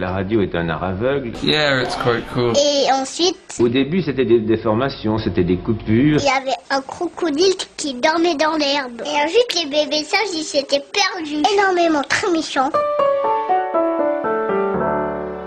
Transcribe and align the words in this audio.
La 0.00 0.12
radio 0.12 0.40
est 0.42 0.54
un 0.54 0.68
art 0.68 0.84
aveugle. 0.84 1.32
Yeah, 1.42 1.82
it's 1.82 1.96
quite 1.96 2.24
cool. 2.32 2.52
Et 2.56 2.86
ensuite, 2.92 3.36
Au 3.58 3.68
début, 3.68 4.00
c'était 4.00 4.24
des 4.24 4.38
déformations, 4.38 5.18
c'était 5.18 5.42
des 5.42 5.56
coupures. 5.56 6.20
il 6.20 6.24
y 6.24 6.28
avait 6.28 6.54
un 6.70 6.80
crocodile 6.82 7.52
qui 7.76 7.94
dormait 7.94 8.36
dans 8.36 8.56
l'herbe. 8.56 9.02
Et 9.04 9.24
ensuite, 9.24 9.54
les 9.56 9.68
bébés 9.68 10.04
sages, 10.04 10.20
ils 10.34 10.44
s'étaient 10.44 10.84
perdus. 10.92 11.42
Énormément, 11.52 12.02
très 12.08 12.30
méchants. 12.30 12.70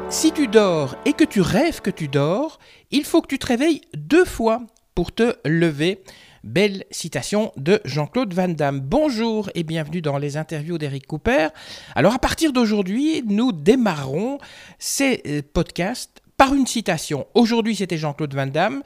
Si 0.10 0.34
tu 0.34 0.48
dors 0.50 0.96
et 1.06 1.14
que 1.14 1.24
tu 1.24 1.40
rêves 1.40 1.80
que 1.80 1.90
tu 1.90 2.10
dors, 2.10 2.60
il 2.92 3.06
faut 3.06 3.22
que 3.22 3.28
tu 3.28 3.40
te 3.40 3.48
réveilles 3.48 3.80
deux 3.96 4.26
fois 4.26 4.60
pour 4.96 5.14
te 5.14 5.34
lever. 5.46 6.04
Belle 6.44 6.86
citation 6.90 7.52
de 7.56 7.82
Jean-Claude 7.86 8.34
Van 8.34 8.48
Damme. 8.48 8.80
Bonjour 8.80 9.52
et 9.54 9.64
bienvenue 9.64 10.02
dans 10.02 10.18
les 10.18 10.38
interviews 10.38 10.80
d'Eric 10.80 11.06
Cooper. 11.06 11.50
Alors 11.94 12.16
à 12.16 12.20
partir 12.20 12.52
d'aujourd'hui, 12.52 13.24
nous 13.28 13.52
démarrons 13.52 14.40
ces 14.80 15.22
euh, 15.28 15.42
podcasts 15.54 16.22
par 16.38 16.56
une 16.56 16.66
citation. 16.66 17.28
Aujourd'hui, 17.36 17.76
c'était 17.76 18.00
Jean-Claude 18.00 18.34
Van 18.34 18.48
Damme. 18.48 18.82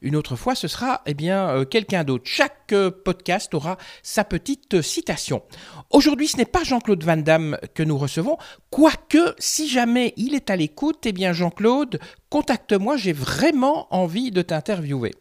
Une 0.00 0.14
autre 0.14 0.36
fois, 0.36 0.54
ce 0.54 0.68
sera 0.68 1.02
eh 1.06 1.14
bien 1.14 1.48
euh, 1.48 1.64
quelqu'un 1.64 2.04
d'autre. 2.04 2.22
Chaque 2.26 2.72
euh, 2.72 2.92
podcast 2.92 3.52
aura 3.54 3.78
sa 4.04 4.22
petite 4.22 4.80
citation. 4.80 5.42
Aujourd'hui, 5.90 6.28
ce 6.28 6.36
n'est 6.36 6.44
pas 6.44 6.62
Jean-Claude 6.62 7.02
Van 7.02 7.16
Damme 7.16 7.58
que 7.74 7.82
nous 7.82 7.98
recevons, 7.98 8.38
quoique 8.70 9.34
si 9.40 9.68
jamais 9.68 10.14
il 10.16 10.36
est 10.36 10.50
à 10.50 10.54
l'écoute, 10.54 11.04
eh 11.04 11.10
bien 11.10 11.32
Jean-Claude, 11.32 11.98
contacte-moi, 12.30 12.96
j'ai 12.96 13.12
vraiment 13.12 13.92
envie 13.92 14.30
de 14.30 14.40
t'interviewer. 14.40 15.12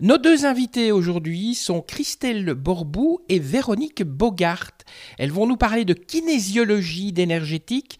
Nos 0.00 0.18
deux 0.18 0.44
invités 0.44 0.92
aujourd'hui 0.92 1.54
sont 1.54 1.80
Christelle 1.80 2.52
Borbou 2.52 3.20
et 3.30 3.38
Véronique 3.38 4.02
Bogart. 4.04 4.70
Elles 5.18 5.32
vont 5.32 5.46
nous 5.46 5.56
parler 5.56 5.86
de 5.86 5.94
kinésiologie 5.94 7.12
d'énergétique 7.12 7.98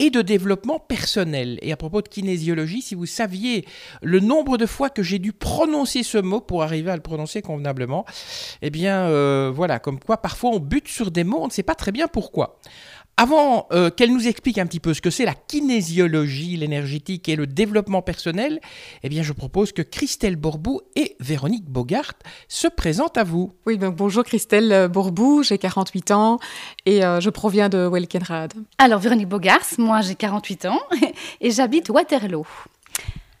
et 0.00 0.10
de 0.10 0.22
développement 0.22 0.80
personnel. 0.80 1.58
Et 1.62 1.72
à 1.72 1.76
propos 1.76 2.02
de 2.02 2.08
kinésiologie, 2.08 2.82
si 2.82 2.94
vous 2.94 3.06
saviez 3.06 3.66
le 4.02 4.18
nombre 4.18 4.56
de 4.56 4.66
fois 4.66 4.88
que 4.90 5.02
j'ai 5.02 5.18
dû 5.18 5.32
prononcer 5.32 6.02
ce 6.02 6.18
mot 6.18 6.40
pour 6.40 6.62
arriver 6.62 6.90
à 6.90 6.96
le 6.96 7.02
prononcer 7.02 7.42
convenablement, 7.42 8.06
eh 8.62 8.70
bien 8.70 9.02
euh, 9.02 9.52
voilà, 9.54 9.78
comme 9.78 10.00
quoi 10.00 10.16
parfois 10.16 10.50
on 10.50 10.58
bute 10.58 10.88
sur 10.88 11.10
des 11.10 11.22
mots, 11.22 11.42
on 11.42 11.46
ne 11.46 11.52
sait 11.52 11.62
pas 11.62 11.74
très 11.74 11.92
bien 11.92 12.08
pourquoi. 12.08 12.58
Avant 13.22 13.66
euh, 13.70 13.90
qu'elle 13.90 14.14
nous 14.14 14.28
explique 14.28 14.56
un 14.56 14.64
petit 14.64 14.80
peu 14.80 14.94
ce 14.94 15.02
que 15.02 15.10
c'est 15.10 15.26
la 15.26 15.34
kinésiologie, 15.34 16.56
l'énergétique 16.56 17.28
et 17.28 17.36
le 17.36 17.46
développement 17.46 18.00
personnel, 18.00 18.60
eh 19.02 19.10
bien 19.10 19.22
je 19.22 19.34
propose 19.34 19.72
que 19.72 19.82
Christelle 19.82 20.36
Borbou 20.36 20.80
et 20.96 21.16
Véronique 21.20 21.66
Bogart 21.66 22.14
se 22.48 22.66
présentent 22.66 23.18
à 23.18 23.24
vous. 23.24 23.52
Oui, 23.66 23.76
ben, 23.76 23.90
bonjour 23.90 24.24
Christelle 24.24 24.88
Bourbou, 24.88 25.42
j'ai 25.42 25.58
48 25.58 26.12
ans 26.12 26.38
et 26.86 27.04
euh, 27.04 27.20
je 27.20 27.28
proviens 27.28 27.68
de 27.68 27.86
Welkenrad. 27.86 28.54
Alors, 28.78 29.00
Véronique 29.00 29.28
Bogars, 29.28 29.66
moi 29.76 30.00
j'ai 30.00 30.14
48 30.14 30.64
ans 30.64 30.80
et 31.42 31.50
j'habite 31.50 31.90
Waterloo. 31.90 32.46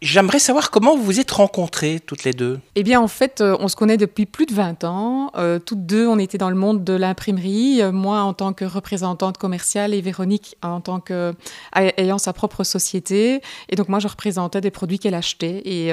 J'aimerais 0.02 0.38
savoir 0.38 0.70
comment 0.70 0.96
vous 0.96 1.02
vous 1.02 1.20
êtes 1.20 1.30
rencontrées 1.30 2.00
toutes 2.00 2.24
les 2.24 2.32
deux. 2.32 2.58
Eh 2.74 2.82
bien, 2.82 3.02
en 3.02 3.08
fait, 3.08 3.42
euh, 3.42 3.54
on 3.60 3.68
se 3.68 3.76
connaît 3.76 3.98
depuis 3.98 4.24
plus 4.24 4.46
de 4.46 4.54
20 4.54 4.84
ans. 4.84 5.30
Euh, 5.36 5.58
toutes 5.58 5.84
deux, 5.84 6.06
on 6.06 6.18
était 6.18 6.38
dans 6.38 6.48
le 6.48 6.56
monde 6.56 6.84
de 6.84 6.94
l'imprimerie. 6.94 7.82
Euh, 7.82 7.92
moi, 7.92 8.22
en 8.22 8.32
tant 8.32 8.54
que 8.54 8.64
représentante 8.64 9.36
commerciale 9.36 9.92
et 9.92 10.00
Véronique 10.00 10.56
en 10.62 10.80
tant 10.80 11.00
que 11.00 11.34
ayant 11.74 12.16
sa 12.16 12.32
propre 12.32 12.64
société. 12.64 13.42
Et 13.68 13.76
donc, 13.76 13.90
moi, 13.90 13.98
je 13.98 14.08
représentais 14.08 14.62
des 14.62 14.70
produits 14.70 14.98
qu'elle 14.98 15.14
achetait. 15.14 15.60
Et 15.66 15.88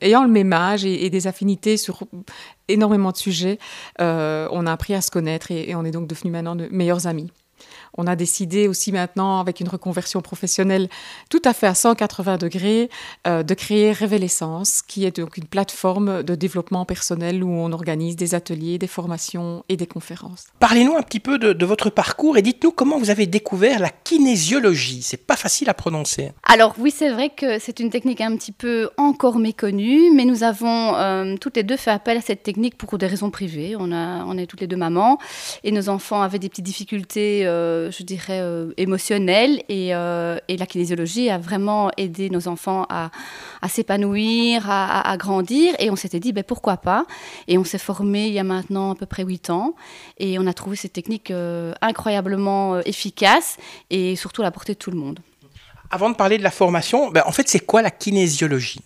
ayant 0.00 0.24
le 0.24 0.30
même 0.30 0.52
âge 0.54 0.86
et, 0.86 1.10
des 1.10 1.26
affinités 1.26 1.76
sur 1.76 2.04
énormément 2.68 3.12
de 3.12 3.16
sujets, 3.16 3.58
on 3.98 4.66
a 4.66 4.72
appris 4.72 4.94
à 4.94 5.02
se 5.02 5.10
connaître 5.10 5.50
et, 5.50 5.70
et 5.70 5.74
on 5.74 5.84
est 5.84 5.90
donc 5.90 6.06
devenus 6.06 6.32
maintenant 6.32 6.56
de 6.56 6.68
meilleurs 6.70 7.06
amis. 7.06 7.30
On 7.96 8.06
a 8.06 8.16
décidé 8.16 8.68
aussi 8.68 8.92
maintenant, 8.92 9.40
avec 9.40 9.60
une 9.60 9.68
reconversion 9.68 10.20
professionnelle 10.20 10.88
tout 11.28 11.42
à 11.44 11.52
fait 11.52 11.66
à 11.66 11.74
180 11.74 12.38
degrés, 12.38 12.90
euh, 13.26 13.42
de 13.42 13.54
créer 13.54 13.92
Révélessence, 13.92 14.82
qui 14.82 15.04
est 15.04 15.18
donc 15.18 15.36
une 15.36 15.44
plateforme 15.44 16.22
de 16.22 16.34
développement 16.34 16.84
personnel 16.84 17.42
où 17.42 17.50
on 17.50 17.72
organise 17.72 18.16
des 18.16 18.34
ateliers, 18.34 18.78
des 18.78 18.86
formations 18.86 19.64
et 19.68 19.76
des 19.76 19.86
conférences. 19.86 20.46
Parlez-nous 20.58 20.96
un 20.96 21.02
petit 21.02 21.20
peu 21.20 21.38
de, 21.38 21.52
de 21.52 21.66
votre 21.66 21.90
parcours 21.90 22.36
et 22.36 22.42
dites-nous 22.42 22.70
comment 22.70 22.98
vous 22.98 23.10
avez 23.10 23.26
découvert 23.26 23.80
la 23.80 23.90
kinésiologie. 23.90 25.02
C'est 25.02 25.26
pas 25.26 25.36
facile 25.36 25.68
à 25.68 25.74
prononcer. 25.74 26.32
Alors 26.44 26.74
oui, 26.78 26.92
c'est 26.94 27.10
vrai 27.10 27.30
que 27.30 27.58
c'est 27.58 27.80
une 27.80 27.90
technique 27.90 28.20
un 28.20 28.36
petit 28.36 28.52
peu 28.52 28.90
encore 28.96 29.38
méconnue, 29.38 30.10
mais 30.14 30.24
nous 30.24 30.42
avons 30.42 30.94
euh, 30.96 31.36
toutes 31.40 31.56
les 31.56 31.62
deux 31.62 31.76
fait 31.76 31.90
appel 31.90 32.18
à 32.18 32.20
cette 32.20 32.42
technique 32.42 32.76
pour 32.76 32.98
des 32.98 33.06
raisons 33.06 33.30
privées. 33.30 33.76
On, 33.78 33.92
a, 33.92 34.24
on 34.24 34.36
est 34.36 34.46
toutes 34.46 34.60
les 34.60 34.66
deux 34.66 34.76
mamans 34.76 35.18
et 35.64 35.72
nos 35.72 35.88
enfants 35.88 36.22
avaient 36.22 36.38
des 36.38 36.48
petites 36.48 36.64
difficultés, 36.64 37.42
euh, 37.44 37.79
je 37.90 38.02
dirais, 38.02 38.40
euh, 38.40 38.72
émotionnelles 38.76 39.62
et, 39.68 39.94
euh, 39.94 40.36
et 40.48 40.56
la 40.56 40.66
kinésiologie 40.66 41.30
a 41.30 41.38
vraiment 41.38 41.90
aidé 41.96 42.28
nos 42.28 42.48
enfants 42.48 42.84
à, 42.90 43.10
à 43.62 43.68
s'épanouir, 43.68 44.68
à, 44.68 45.08
à- 45.10 45.16
grandir. 45.16 45.74
Et 45.78 45.90
on 45.90 45.96
s'était 45.96 46.20
dit, 46.20 46.32
ben, 46.32 46.44
pourquoi 46.44 46.76
pas? 46.76 47.06
Et 47.48 47.56
on 47.58 47.64
s'est 47.64 47.78
formé 47.78 48.26
il 48.26 48.32
y 48.34 48.38
a 48.38 48.44
maintenant 48.44 48.90
à 48.92 48.94
peu 48.94 49.06
près 49.06 49.24
8 49.24 49.50
ans 49.50 49.74
et 50.18 50.38
on 50.38 50.46
a 50.46 50.52
trouvé 50.52 50.76
cette 50.76 50.92
technique 50.92 51.30
euh, 51.30 51.72
incroyablement 51.80 52.74
euh, 52.74 52.80
efficace 52.84 53.56
et 53.90 54.16
surtout 54.16 54.42
à 54.42 54.44
la 54.44 54.50
portée 54.50 54.74
de 54.74 54.78
tout 54.78 54.90
le 54.90 54.98
monde. 54.98 55.20
Avant 55.90 56.10
de 56.10 56.14
parler 56.14 56.38
de 56.38 56.42
la 56.42 56.50
formation, 56.50 57.10
ben, 57.10 57.22
en 57.26 57.32
fait, 57.32 57.48
c'est 57.48 57.60
quoi 57.60 57.82
la 57.82 57.90
kinésiologie? 57.90 58.80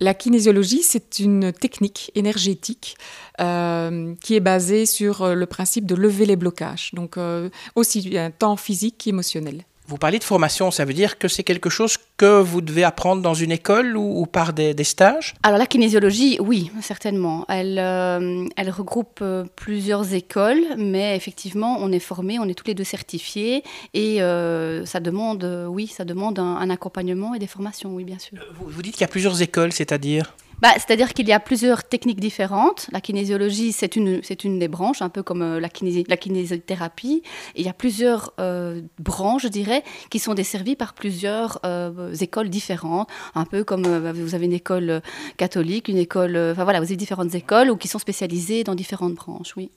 La 0.00 0.14
kinésiologie, 0.14 0.82
c'est 0.82 1.20
une 1.20 1.52
technique 1.52 2.10
énergétique 2.14 2.96
euh, 3.40 4.14
qui 4.20 4.34
est 4.34 4.40
basée 4.40 4.84
sur 4.84 5.22
euh, 5.22 5.34
le 5.34 5.46
principe 5.46 5.86
de 5.86 5.94
lever 5.94 6.26
les 6.26 6.36
blocages, 6.36 6.90
donc 6.92 7.16
euh, 7.16 7.48
aussi 7.74 8.06
bien 8.06 8.30
tant 8.30 8.56
physique 8.56 8.96
qu'émotionnel. 8.98 9.64
Vous 9.88 9.98
parlez 9.98 10.18
de 10.18 10.24
formation, 10.24 10.70
ça 10.72 10.84
veut 10.84 10.94
dire 10.94 11.16
que 11.18 11.28
c'est 11.28 11.44
quelque 11.44 11.70
chose 11.70 11.96
que 12.16 12.40
vous 12.40 12.60
devez 12.60 12.82
apprendre 12.82 13.22
dans 13.22 13.34
une 13.34 13.52
école 13.52 13.96
ou, 13.96 14.20
ou 14.20 14.26
par 14.26 14.52
des, 14.52 14.74
des 14.74 14.84
stages 14.84 15.34
Alors 15.44 15.58
la 15.58 15.66
kinésiologie, 15.66 16.38
oui, 16.40 16.72
certainement. 16.82 17.44
Elle, 17.48 17.78
euh, 17.78 18.46
elle 18.56 18.70
regroupe 18.70 19.20
euh, 19.22 19.44
plusieurs 19.54 20.12
écoles, 20.12 20.62
mais 20.76 21.14
effectivement, 21.16 21.78
on 21.80 21.92
est 21.92 22.00
formé, 22.00 22.38
on 22.40 22.48
est 22.48 22.54
tous 22.54 22.66
les 22.66 22.74
deux 22.74 22.84
certifiés, 22.84 23.62
et 23.94 24.22
euh, 24.22 24.84
ça 24.86 24.98
demande, 24.98 25.44
oui, 25.68 25.86
ça 25.86 26.04
demande 26.04 26.38
un, 26.38 26.56
un 26.56 26.70
accompagnement 26.70 27.34
et 27.34 27.38
des 27.38 27.46
formations, 27.46 27.94
oui, 27.94 28.04
bien 28.04 28.18
sûr. 28.18 28.38
vous, 28.58 28.66
vous 28.68 28.82
dites 28.82 28.94
qu'il 28.94 29.02
y 29.02 29.04
a 29.04 29.08
plusieurs 29.08 29.40
écoles, 29.40 29.72
c'est-à-dire? 29.72 30.34
Bah, 30.60 30.70
C'est-à-dire 30.74 31.12
qu'il 31.12 31.28
y 31.28 31.32
a 31.32 31.40
plusieurs 31.40 31.84
techniques 31.84 32.20
différentes. 32.20 32.88
La 32.92 33.00
kinésiologie, 33.00 33.72
c'est 33.72 33.96
une, 33.96 34.22
une 34.44 34.58
des 34.58 34.68
branches, 34.68 35.02
un 35.02 35.10
peu 35.10 35.22
comme 35.22 35.42
euh, 35.42 35.60
la, 35.60 35.68
kinési-. 35.68 36.04
Et 36.08 37.22
il 37.56 37.66
y 37.66 37.68
a 37.68 37.72
plusieurs 37.74 38.32
euh, 38.40 38.80
branches, 38.98 39.42
je 39.42 39.48
dirais, 39.48 39.82
qui 40.10 40.18
sont 40.18 40.34
desservies 40.34 40.76
par 40.76 40.94
plusieurs 40.94 41.60
euh, 41.64 42.14
écoles 42.14 42.48
différentes. 42.48 43.08
Un 43.34 43.44
peu 43.44 43.64
comme 43.64 43.84
euh, 43.84 44.12
vous 44.12 44.34
avez 44.34 44.46
une 44.46 44.52
école 44.52 45.02
catholique, 45.36 45.88
une 45.88 45.98
école... 45.98 46.36
Enfin 46.36 46.64
voilà, 46.64 46.80
vous 46.80 46.86
avez 46.86 46.96
différentes 46.96 47.34
écoles 47.34 47.70
ou 47.70 47.76
qui 47.76 47.88
sont 47.88 47.98
spécialisées 47.98 48.64
dans 48.64 48.74
différentes 48.74 49.14
branches, 49.14 49.54
oui. 49.56 49.70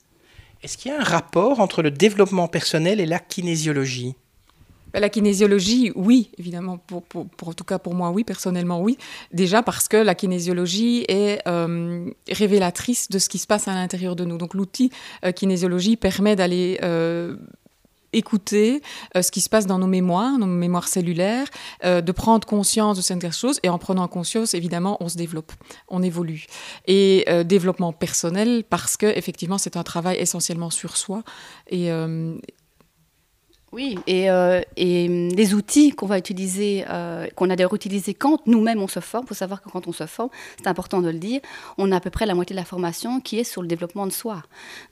Est-ce 0.64 0.78
qu'il 0.78 0.92
y 0.92 0.94
a 0.94 1.00
un 1.00 1.04
rapport 1.04 1.60
entre 1.60 1.82
le 1.82 1.92
développement 1.92 2.48
personnel 2.48 3.00
et 3.00 3.06
la 3.06 3.20
kinésiologie? 3.20 4.16
La 4.94 5.10
kinésiologie, 5.10 5.92
oui, 5.96 6.32
évidemment, 6.38 6.78
pour, 6.78 7.04
en 7.46 7.54
tout 7.54 7.64
cas 7.64 7.78
pour 7.78 7.94
moi, 7.94 8.10
oui, 8.10 8.24
personnellement, 8.24 8.82
oui. 8.82 8.98
Déjà 9.32 9.62
parce 9.62 9.88
que 9.88 9.98
la 9.98 10.16
kinésiologie 10.16 11.06
est 11.08 11.40
euh, 11.48 12.10
révélatrice 12.30 13.10
de 13.10 13.20
ce 13.20 13.30
qui 13.30 13.38
se 13.38 13.48
passe 13.48 13.68
à 13.68 13.74
l'intérieur 13.74 14.16
de 14.16 14.26
nous. 14.26 14.38
Donc 14.38 14.54
l'outil 14.54 14.92
euh, 15.26 15.32
kinésiologie 15.32 15.96
permet 15.96 16.36
d'aller 16.36 16.80
euh, 16.82 17.36
écouter 18.14 18.82
ce 19.22 19.30
qui 19.30 19.40
se 19.40 19.50
passe 19.50 19.68
dans 19.68 19.78
nos 19.78 19.86
mémoires, 19.86 20.40
nos 20.40 20.48
mémoires 20.48 20.88
cellulaires, 20.88 21.46
de 21.84 22.12
prendre 22.12 22.48
conscience 22.48 22.98
de 22.98 23.04
certaines 23.04 23.32
choses. 23.32 23.60
Et 23.62 23.70
en 23.70 23.78
prenant 23.78 24.08
conscience, 24.08 24.56
évidemment, 24.56 24.98
on 25.00 25.10
se 25.10 25.16
développe, 25.16 25.52
on 25.90 26.02
évolue. 26.02 26.48
Et 26.88 27.24
développement 27.46 27.94
personnel 27.94 28.64
parce 28.68 28.98
que 28.98 29.06
effectivement, 29.06 29.60
c'est 29.60 29.78
un 29.78 29.84
travail 29.84 30.18
essentiellement 30.18 30.72
sur 30.72 30.98
soi. 30.98 31.22
Et, 31.70 31.92
Oui, 33.72 34.00
et, 34.08 34.32
euh, 34.32 34.62
hum, 34.80 35.30
les 35.30 35.54
outils 35.54 35.92
qu'on 35.92 36.08
va 36.08 36.18
utiliser, 36.18 36.86
euh, 36.90 37.28
qu'on 37.36 37.50
a 37.50 37.56
d'ailleurs 37.56 37.74
utilisés 37.76 38.14
quand 38.16 38.42
nous-mêmes 38.48 38.82
on 38.82 38.88
se 38.88 39.00
forme, 39.00 39.26
il 39.26 39.30
faut 39.30 39.34
savoir 39.36 39.62
que 39.62 39.70
quand 39.70 39.88
on 39.88 39.92
se 39.92 40.08
forme, 40.08 40.30
c'est 40.58 40.68
important 40.68 41.02
de 41.02 41.10
le 41.10 41.20
dire, 41.20 41.42
on 41.78 41.92
a 41.92 41.98
à 41.98 42.00
peu 42.00 42.10
près 42.10 42.26
la 42.26 42.34
moitié 42.34 42.56
de 42.56 42.60
la 42.60 42.66
formation 42.66 43.22
qui 43.22 43.40
est 43.40 43.44
sur 43.44 43.62
le 43.62 43.68
développement 43.68 44.08
de 44.08 44.12
soi. 44.12 44.42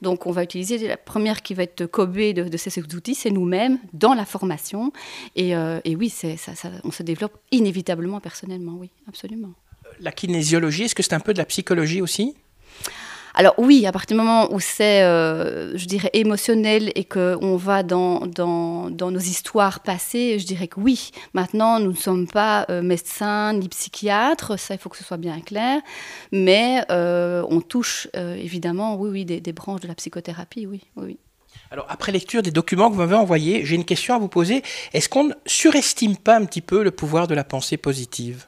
Donc 0.01 0.27
on 0.27 0.31
va 0.31 0.43
utiliser 0.43 0.77
la 0.87 0.97
première 0.97 1.41
qui 1.41 1.53
va 1.55 1.63
être 1.63 1.85
cobée 1.87 2.33
de, 2.33 2.57
ces 2.57 2.79
outils, 2.79 3.15
c'est 3.15 3.31
nous-mêmes 3.31 3.79
dans 3.93 4.13
la 4.13 4.25
formation. 4.25 4.91
Et, 5.35 5.55
euh, 5.55 5.79
oui, 5.85 6.09
ça, 6.09 6.35
ça- 6.37 6.69
on 6.83 6.91
se 6.91 7.01
développe 7.03 7.37
inévitablement 7.51 8.19
personnellement, 8.19 8.73
oui, 8.77 8.91
absolument. 9.07 9.53
La 9.99 10.11
kinésiologie, 10.11 10.83
est-ce 10.83 10.95
que 10.95 11.01
c'est 11.01 11.13
un 11.13 11.19
peu 11.19 11.33
de 11.33 11.39
la 11.39 11.45
psychologie 11.45 12.01
aussi? 12.01 12.35
Alors 13.39 13.53
oui, 13.59 13.85
à 13.85 13.91
partir 13.91 14.17
du 14.17 14.23
moment 14.23 14.51
où 14.51 14.59
c'est, 14.59 15.03
euh, 15.03 15.77
je 15.77 15.85
dirais, 15.85 16.09
émotionnel 16.13 16.91
et 16.95 17.03
qu'on 17.03 17.55
va 17.55 17.83
dans, 17.83 18.21
nos 18.25 19.19
histoires 19.19 19.81
passées, 19.81 20.39
je 20.39 20.45
dirais 20.47 20.67
que 20.67 20.79
oui. 20.79 21.11
Maintenant, 21.35 21.79
nous 21.79 21.91
ne 21.91 21.95
sommes 21.95 22.27
pas 22.27 22.65
euh, 22.71 22.81
médecins 22.81 23.53
ni 23.53 23.69
psychiatres, 23.69 24.57
ça 24.57 24.73
il 24.73 24.79
faut 24.79 24.89
que 24.89 24.97
ce 24.97 25.03
soit 25.03 25.17
bien 25.17 25.39
clair, 25.39 25.81
mais 26.31 26.83
euh, 26.89 27.45
on 27.51 27.61
touche 27.61 28.07
évidemment, 28.15 28.95
oui, 28.95 29.11
oui, 29.11 29.25
des, 29.25 29.53
branches 29.53 29.81
de 29.81 29.87
la 29.87 29.93
psychothérapie, 29.93 30.65
oui, 30.65 30.81
oui. 30.95 31.03
oui. 31.05 31.19
Alors, 31.69 31.85
après 31.89 32.11
lecture 32.11 32.41
des 32.41 32.49
documents 32.49 32.89
que 32.89 32.95
vous 32.95 33.01
m'avez 33.01 33.15
envoyés, 33.15 33.63
j'ai 33.65 33.75
une 33.75 33.85
question 33.85 34.15
à 34.15 34.17
vous 34.17 34.29
poser. 34.29 34.63
Est-ce 34.93 35.09
qu'on 35.09 35.25
ne 35.25 35.33
surestime 35.45 36.17
pas 36.17 36.37
un 36.37 36.45
petit 36.45 36.61
peu 36.61 36.81
le 36.81 36.89
pouvoir 36.89 37.27
de 37.27 37.35
la 37.35 37.43
pensée 37.43 37.77
positive? 37.77 38.47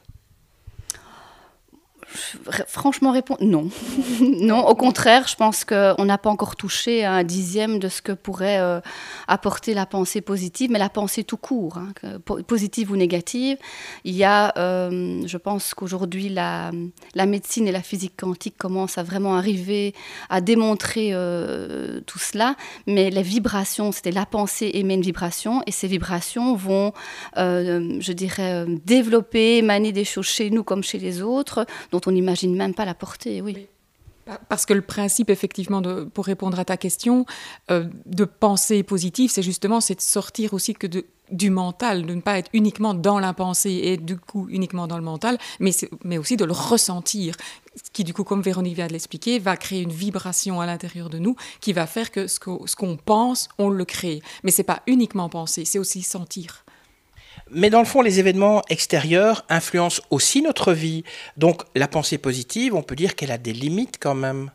Franchement, 2.66 3.12
répondre 3.12 3.44
non. 3.44 3.70
non, 4.20 4.66
au 4.66 4.74
contraire, 4.74 5.28
je 5.28 5.36
pense 5.36 5.64
qu'on 5.64 6.04
n'a 6.04 6.18
pas 6.18 6.30
encore 6.30 6.56
touché 6.56 7.04
à 7.04 7.12
un 7.12 7.24
dixième 7.24 7.78
de 7.78 7.88
ce 7.88 8.02
que 8.02 8.12
pourrait 8.12 8.58
euh, 8.58 8.80
apporter 9.28 9.74
la 9.74 9.86
pensée 9.86 10.20
positive, 10.20 10.70
mais 10.72 10.78
la 10.78 10.88
pensée 10.88 11.22
tout 11.22 11.36
court, 11.36 11.78
hein, 11.78 11.92
positive 12.46 12.90
ou 12.90 12.96
négative. 12.96 13.58
Il 14.04 14.14
y 14.14 14.24
a, 14.24 14.52
euh, 14.58 15.22
je 15.24 15.36
pense 15.36 15.72
qu'aujourd'hui, 15.74 16.28
la, 16.28 16.72
médecine 17.26 17.68
et 17.68 17.72
la 17.72 17.82
physique 17.82 18.14
quantique 18.18 18.56
commencent 18.58 18.98
à 18.98 19.04
vraiment 19.04 19.36
arriver 19.36 19.94
à 20.30 20.40
démontrer 20.40 21.10
euh, 21.12 22.00
tout 22.06 22.18
cela, 22.18 22.56
mais 22.86 23.10
les 23.10 23.22
vibrations, 23.22 23.92
c'était 23.92 24.10
la 24.10 24.26
pensée 24.26 24.70
émet 24.74 24.94
une 24.94 25.02
vibration, 25.02 25.62
et 25.66 25.70
ces 25.70 25.86
vibrations 25.86 26.56
vont, 26.56 26.92
je 27.36 28.12
dirais, 28.12 28.64
développer, 28.84 29.58
émaner 29.58 29.92
des 29.92 30.04
choses 30.04 30.26
chez 30.26 30.50
nous 30.50 30.64
comme 30.64 30.82
chez 30.82 30.98
les 30.98 31.22
autres, 31.22 31.66
on 32.06 32.12
n'imagine 32.12 32.56
même 32.56 32.74
pas 32.74 32.84
la 32.84 32.94
portée, 32.94 33.40
oui. 33.40 33.66
Parce 34.48 34.66
que 34.66 34.74
le 34.74 34.82
principe, 34.82 35.30
effectivement, 35.30 35.82
pour 36.12 36.24
répondre 36.24 36.58
à 36.58 36.64
ta 36.64 36.76
question, 36.76 37.26
euh, 37.70 37.86
de 38.06 38.24
pensée 38.24 38.82
positive, 38.82 39.30
c'est 39.30 39.42
justement 39.42 39.80
c'est 39.80 39.96
de 39.96 40.00
sortir 40.00 40.54
aussi 40.54 40.74
que 40.74 40.86
du 41.30 41.50
mental, 41.50 42.06
de 42.06 42.14
ne 42.14 42.20
pas 42.20 42.38
être 42.38 42.50
uniquement 42.52 42.94
dans 42.94 43.18
la 43.18 43.32
pensée 43.32 43.80
et 43.84 43.96
du 43.96 44.16
coup 44.16 44.46
uniquement 44.50 44.86
dans 44.86 44.98
le 44.98 45.04
mental, 45.04 45.38
mais, 45.58 45.72
mais 46.04 46.18
aussi 46.18 46.36
de 46.36 46.44
le 46.44 46.52
ressentir, 46.52 47.34
ce 47.76 47.90
qui 47.92 48.04
du 48.04 48.12
coup, 48.12 48.24
comme 48.24 48.42
Véronique 48.42 48.76
vient 48.76 48.86
de 48.86 48.92
l'expliquer, 48.92 49.38
va 49.38 49.56
créer 49.56 49.82
une 49.82 49.92
vibration 49.92 50.60
à 50.60 50.66
l'intérieur 50.66 51.08
de 51.08 51.18
nous 51.18 51.34
qui 51.60 51.72
va 51.72 51.86
faire 51.86 52.10
que 52.10 52.26
ce 52.26 52.38
qu'on 52.38 52.96
pense, 52.96 53.48
on 53.58 53.68
le 53.68 53.84
crée. 53.84 54.22
Mais 54.44 54.50
c'est 54.50 54.62
pas 54.62 54.82
uniquement 54.86 55.28
penser, 55.28 55.64
c'est 55.64 55.78
aussi 55.78 56.02
sentir. 56.02 56.64
Mais 57.52 57.70
dans 57.70 57.80
le 57.80 57.84
fond, 57.84 58.00
les 58.00 58.20
événements 58.20 58.62
extérieurs 58.68 59.44
influencent 59.48 60.02
aussi 60.10 60.42
notre 60.42 60.72
vie. 60.72 61.04
Donc 61.36 61.62
la 61.74 61.88
pensée 61.88 62.18
positive, 62.18 62.74
on 62.74 62.82
peut 62.82 62.96
dire 62.96 63.16
qu'elle 63.16 63.32
a 63.32 63.38
des 63.38 63.52
limites 63.52 63.96
quand 64.00 64.14
même. 64.14 64.50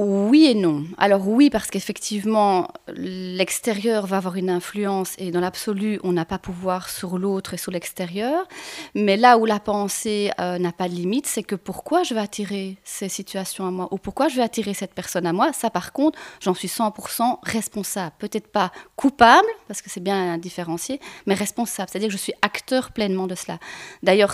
Oui 0.00 0.46
et 0.46 0.54
non. 0.54 0.84
Alors 0.96 1.26
oui, 1.26 1.50
parce 1.50 1.72
qu'effectivement, 1.72 2.68
l'extérieur 2.94 4.06
va 4.06 4.18
avoir 4.18 4.36
une 4.36 4.48
influence 4.48 5.16
et 5.18 5.32
dans 5.32 5.40
l'absolu, 5.40 5.98
on 6.04 6.12
n'a 6.12 6.24
pas 6.24 6.38
pouvoir 6.38 6.88
sur 6.88 7.18
l'autre 7.18 7.54
et 7.54 7.56
sur 7.56 7.72
l'extérieur. 7.72 8.46
Mais 8.94 9.16
là 9.16 9.38
où 9.38 9.44
la 9.44 9.58
pensée 9.58 10.30
euh, 10.38 10.56
n'a 10.60 10.70
pas 10.70 10.88
de 10.88 10.94
limite, 10.94 11.26
c'est 11.26 11.42
que 11.42 11.56
pourquoi 11.56 12.04
je 12.04 12.14
vais 12.14 12.20
attirer 12.20 12.76
ces 12.84 13.08
situations 13.08 13.66
à 13.66 13.72
moi 13.72 13.88
ou 13.90 13.98
pourquoi 13.98 14.28
je 14.28 14.36
vais 14.36 14.42
attirer 14.42 14.72
cette 14.72 14.94
personne 14.94 15.26
à 15.26 15.32
moi, 15.32 15.52
ça 15.52 15.68
par 15.68 15.92
contre, 15.92 16.16
j'en 16.40 16.54
suis 16.54 16.68
100% 16.68 17.38
responsable. 17.42 18.14
Peut-être 18.20 18.52
pas 18.52 18.70
coupable, 18.94 19.48
parce 19.66 19.82
que 19.82 19.90
c'est 19.90 19.98
bien 19.98 20.34
à 20.34 20.38
différencier, 20.38 21.00
mais 21.26 21.34
responsable. 21.34 21.88
C'est-à-dire 21.90 22.10
que 22.10 22.12
je 22.12 22.22
suis 22.22 22.34
acteur 22.42 22.92
pleinement 22.92 23.26
de 23.26 23.34
cela. 23.34 23.58
D'ailleurs, 24.04 24.32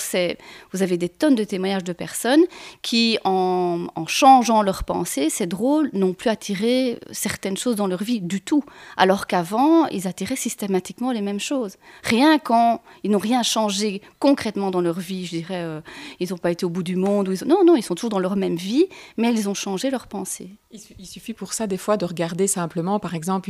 vous 0.75 0.83
avez 0.83 0.99
des 0.99 1.09
tonnes 1.09 1.37
de 1.37 1.45
témoignages 1.45 1.85
de 1.85 1.95
personnes 1.95 2.45
qui, 2.83 3.19
en, 3.25 3.87
en 3.95 4.07
changeant 4.07 4.61
leur 4.61 4.85
pensée, 4.85 5.31
c'est 5.31 5.54
drôle, 5.55 5.91
n'ont 5.93 6.13
plus 6.13 6.31
attiré 6.31 6.99
certaines 7.11 7.57
choses 7.57 7.77
dans 7.77 7.87
leur 7.87 8.03
vie 8.03 8.21
du 8.21 8.41
tout, 8.41 8.63
alors 8.97 9.27
qu'avant, 9.27 9.87
ils 9.87 10.07
attiraient 10.07 10.37
systématiquement 10.37 11.13
les 11.13 11.23
mêmes 11.23 11.41
choses. 11.41 11.77
Rien 12.03 12.39
quand 12.39 12.83
ils 13.03 13.11
n'ont 13.11 13.19
rien 13.19 13.43
changé 13.43 14.03
concrètement 14.19 14.71
dans 14.71 14.81
leur 14.81 14.99
vie, 15.01 15.25
je 15.25 15.31
dirais, 15.39 15.63
euh, 15.63 15.81
ils 16.21 16.31
n'ont 16.31 16.39
pas 16.39 16.51
été 16.51 16.67
au 16.67 16.71
bout 16.71 16.83
du 16.83 16.97
monde, 16.97 17.29
non, 17.47 17.65
non, 17.65 17.77
ils 17.77 17.83
sont 17.83 17.95
toujours 17.95 18.11
dans 18.11 18.19
leur 18.19 18.37
même 18.37 18.57
vie, 18.57 18.87
mais 19.17 19.33
ils 19.33 19.49
ont 19.49 19.55
changé 19.55 19.91
leur 19.91 20.07
pensée. 20.07 20.51
Il, 20.99 21.07
suffit 21.07 21.35
pour 21.35 21.53
ça 21.53 21.69
des 21.69 21.77
fois 21.77 21.97
de 21.97 22.05
regarder 22.05 22.49
simplement, 22.49 22.99
par 22.99 23.15
exemple, 23.15 23.49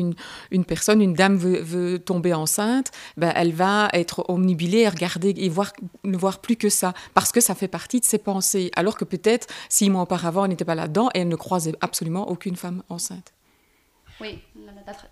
une, 0.50 0.64
personne, 0.64 1.00
une 1.00 1.14
dame 1.14 1.36
veut, 1.38 1.98
tomber 1.98 2.34
enceinte, 2.34 2.90
ben, 3.16 3.32
elle 3.34 3.52
va 3.52 3.88
être 3.94 4.26
omnibilée 4.28 4.86
regarder 4.88 5.32
et 5.36 5.48
voir, 5.48 5.72
ne 6.04 6.16
voir 6.18 6.40
plus 6.40 6.56
que 6.56 6.68
ça, 6.68 6.92
parce 7.14 7.32
que 7.32 7.40
ça 7.40 7.54
fait 7.54 7.68
partie 7.68 8.00
de 8.00 8.04
ses 8.04 8.18
pensées, 8.18 8.70
alors 8.76 8.96
que 8.98 9.04
peut-être 9.04 9.46
six 9.70 9.88
mois 9.88 10.02
auparavant, 10.02 10.44
elle 10.44 10.50
n'était 10.50 10.66
pas 10.66 10.74
là-dedans 10.74 11.08
et 11.14 11.20
elle 11.20 11.28
ne 11.28 11.36
croisait 11.36 11.72
absolument 11.80 11.93
aucune 12.02 12.56
femme 12.56 12.82
enceinte. 12.88 13.32
Oui, 14.20 14.38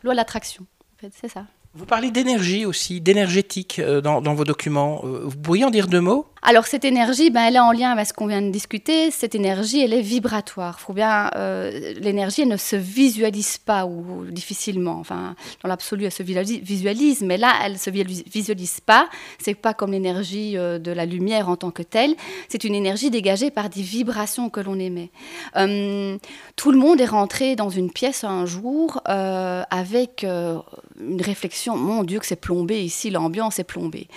loi 0.02 0.12
de 0.12 0.16
l'attraction, 0.16 0.66
en 0.96 1.00
fait, 1.00 1.12
c'est 1.18 1.28
ça. 1.28 1.46
Vous 1.74 1.86
parlez 1.86 2.10
d'énergie 2.10 2.66
aussi, 2.66 3.00
d'énergétique 3.00 3.78
euh, 3.78 4.00
dans, 4.00 4.20
dans, 4.20 4.34
vos 4.34 4.44
documents. 4.44 5.00
Euh, 5.04 5.22
vous 5.24 5.38
pourriez 5.38 5.64
en 5.64 5.70
dire 5.70 5.88
deux 5.88 6.00
mots? 6.00 6.26
Alors 6.44 6.66
cette 6.66 6.84
énergie, 6.84 7.30
ben, 7.30 7.42
elle 7.42 7.54
est 7.54 7.60
en 7.60 7.70
lien 7.70 7.92
avec 7.92 8.04
ce 8.04 8.12
qu'on 8.12 8.26
vient 8.26 8.42
de 8.42 8.50
discuter. 8.50 9.12
Cette 9.12 9.36
énergie, 9.36 9.80
elle 9.80 9.92
est 9.92 10.00
vibratoire. 10.00 10.80
Faut 10.80 10.92
bien, 10.92 11.30
euh, 11.36 11.94
l'énergie, 12.00 12.42
elle 12.42 12.48
ne 12.48 12.56
se 12.56 12.74
visualise 12.74 13.58
pas 13.58 13.86
ou, 13.86 14.24
difficilement. 14.24 14.98
Enfin, 14.98 15.36
dans 15.62 15.68
l'absolu, 15.68 16.04
elle 16.04 16.10
se 16.10 16.24
visualise, 16.24 17.22
mais 17.22 17.38
là, 17.38 17.52
elle 17.64 17.78
se 17.78 17.90
visualise 17.90 18.80
pas. 18.80 19.08
C'est 19.38 19.54
pas 19.54 19.72
comme 19.72 19.92
l'énergie 19.92 20.58
euh, 20.58 20.80
de 20.80 20.90
la 20.90 21.06
lumière 21.06 21.48
en 21.48 21.54
tant 21.54 21.70
que 21.70 21.84
telle. 21.84 22.16
C'est 22.48 22.64
une 22.64 22.74
énergie 22.74 23.10
dégagée 23.10 23.52
par 23.52 23.68
des 23.68 23.82
vibrations 23.82 24.50
que 24.50 24.58
l'on 24.58 24.80
émet. 24.80 25.10
Euh, 25.56 26.18
tout 26.56 26.72
le 26.72 26.78
monde 26.78 27.00
est 27.00 27.06
rentré 27.06 27.54
dans 27.54 27.70
une 27.70 27.92
pièce 27.92 28.24
un 28.24 28.46
jour 28.46 29.00
avec 29.04 30.24
une 30.24 31.22
réflexion. 31.22 31.76
Mon 31.76 32.02
Dieu, 32.02 32.18
que 32.18 32.26
c'est 32.26 32.36
plombé 32.36 32.82
ici, 32.82 33.10
l'ambiance 33.10 33.58
est 33.60 33.64
plombée. 33.64 34.08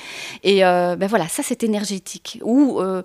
Et 0.43 0.61
ben 0.61 1.07
voilà, 1.07 1.27
ça 1.27 1.43
c'est 1.43 1.63
énergétique 1.63 2.14
ou 2.41 2.79
euh, 2.79 3.01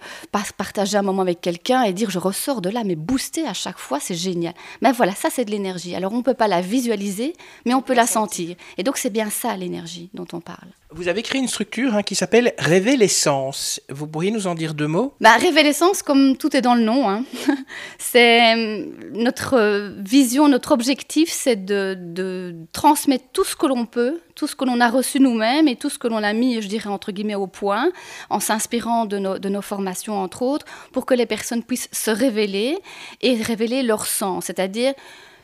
partager 0.57 0.97
un 0.97 1.03
moment 1.03 1.23
avec 1.23 1.41
quelqu'un 1.41 1.83
et 1.83 1.93
dire 1.93 2.11
je 2.11 2.19
ressors 2.19 2.61
de 2.61 2.71
là, 2.71 2.83
mais 2.85 2.97
booster 2.97 3.47
à 3.47 3.55
chaque 3.55 3.79
fois, 3.79 3.99
c'est 4.01 4.15
génial. 4.15 4.55
Mais 4.83 4.93
voilà, 4.93 5.15
ça 5.15 5.29
c'est 5.31 5.45
de 5.45 5.51
l'énergie. 5.51 5.95
Alors 5.95 6.13
on 6.13 6.19
ne 6.19 6.23
peut 6.23 6.35
pas 6.35 6.49
la 6.49 6.61
visualiser, 6.61 7.35
mais 7.65 7.75
on 7.75 7.83
peut 7.83 7.95
la 7.95 8.07
sentir. 8.07 8.57
Et 8.79 8.83
donc 8.83 8.97
c'est 8.97 9.11
bien 9.11 9.31
ça 9.31 9.57
l'énergie 9.57 10.11
dont 10.15 10.27
on 10.33 10.41
parle. 10.41 10.69
Vous 10.93 11.07
avez 11.07 11.23
créé 11.23 11.41
une 11.41 11.47
structure 11.47 11.95
hein, 11.95 12.03
qui 12.03 12.17
s'appelle 12.17 12.53
Révélessence. 12.59 13.81
Vous 13.91 14.09
pourriez 14.09 14.33
nous 14.33 14.49
en 14.49 14.57
dire 14.57 14.75
deux 14.75 14.89
mots? 14.89 15.15
Bah, 15.21 15.37
Révélessence, 15.37 16.03
comme 16.03 16.37
tout 16.37 16.57
est 16.57 16.63
dans 16.63 16.75
le 16.75 16.83
nom, 16.83 17.09
hein. 17.09 17.25
c'est 17.99 18.57
euh, 18.57 18.87
notre 19.13 19.93
vision, 19.99 20.49
notre 20.49 20.73
objectif, 20.73 21.31
c'est 21.31 21.65
de, 21.65 21.97
de, 21.97 22.57
transmettre 22.73 23.25
tout 23.33 23.45
ce 23.45 23.55
que 23.55 23.67
l'on 23.67 23.87
peut, 23.87 24.21
tout 24.41 24.47
ce 24.47 24.57
que 24.57 24.65
l'on 24.65 24.81
a 24.81 24.89
reçu 24.89 25.21
nous-mêmes 25.21 25.69
et 25.69 25.77
tout 25.77 25.91
ce 25.91 25.99
que 25.99 26.09
l'on 26.09 26.23
a 26.23 26.33
mis, 26.33 26.63
je 26.63 26.67
dirais, 26.67 26.89
entre 26.89 27.13
guillemets, 27.13 27.35
au 27.35 27.47
point, 27.47 27.93
en 28.31 28.41
s'inspirant 28.41 29.05
de 29.05 29.19
nos, 29.19 29.61
formations, 29.61 30.17
entre 30.17 30.41
autres, 30.41 30.65
pour 30.93 31.05
que 31.05 31.13
les 31.13 31.27
personnes 31.27 31.63
puissent 31.63 31.91
se 31.93 32.11
révéler 32.11 32.79
et 33.21 33.35
révéler 33.35 33.83
leur 33.83 34.07
sens. 34.07 34.47
C'est-à-dire, 34.47 34.95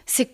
c'est 0.07 0.31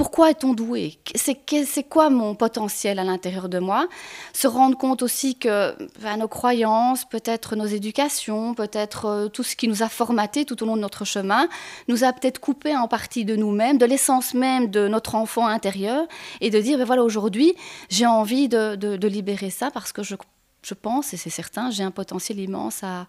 pourquoi 0.00 0.30
est-on 0.30 0.54
doué? 0.54 0.98
C'est 1.14 1.82
quoi 1.82 2.08
mon 2.08 2.34
potentiel 2.34 2.98
à 2.98 3.04
l'intérieur 3.04 3.50
de 3.50 3.58
moi? 3.58 3.86
Se 4.32 4.48
rendre 4.48 4.78
compte 4.78 5.02
aussi 5.02 5.34
que 5.34 5.74
nos 6.16 6.26
croyances, 6.26 7.04
peut-être 7.04 7.54
nos 7.54 7.66
éducations, 7.66 8.54
peut-être 8.54 9.04
euh, 9.04 9.28
tout 9.28 9.42
ce 9.42 9.54
qui 9.56 9.68
nous 9.68 9.82
a 9.82 9.90
formaté 9.90 10.46
tout 10.46 10.62
au 10.62 10.66
long 10.66 10.76
de 10.76 10.80
notre 10.80 11.04
chemin, 11.04 11.50
nous 11.86 12.02
a 12.02 12.14
peut-être 12.14 12.38
coupé 12.38 12.74
en 12.74 12.88
partie 12.88 13.26
de 13.26 13.36
nous-mêmes, 13.36 13.76
de 13.76 13.84
l'essence 13.84 14.32
même 14.32 14.70
de 14.70 14.88
notre 14.88 15.16
enfant 15.16 15.46
intérieur, 15.46 16.06
et 16.40 16.48
de 16.48 16.58
dire, 16.58 16.78
ben 16.78 16.84
voilà, 16.84 17.04
aujourd'hui, 17.04 17.52
j'ai 17.90 18.06
envie 18.06 18.48
de 18.48 19.06
libérer 19.06 19.50
ça 19.50 19.70
parce 19.70 19.92
que 19.92 20.02
je 20.02 20.14
je 20.62 20.74
pense, 20.74 21.14
et 21.14 21.16
c'est 21.16 21.30
certain, 21.30 21.70
j'ai 21.70 21.82
un 21.82 21.90
potentiel 21.90 22.38
immense 22.38 22.82
à, 22.82 23.06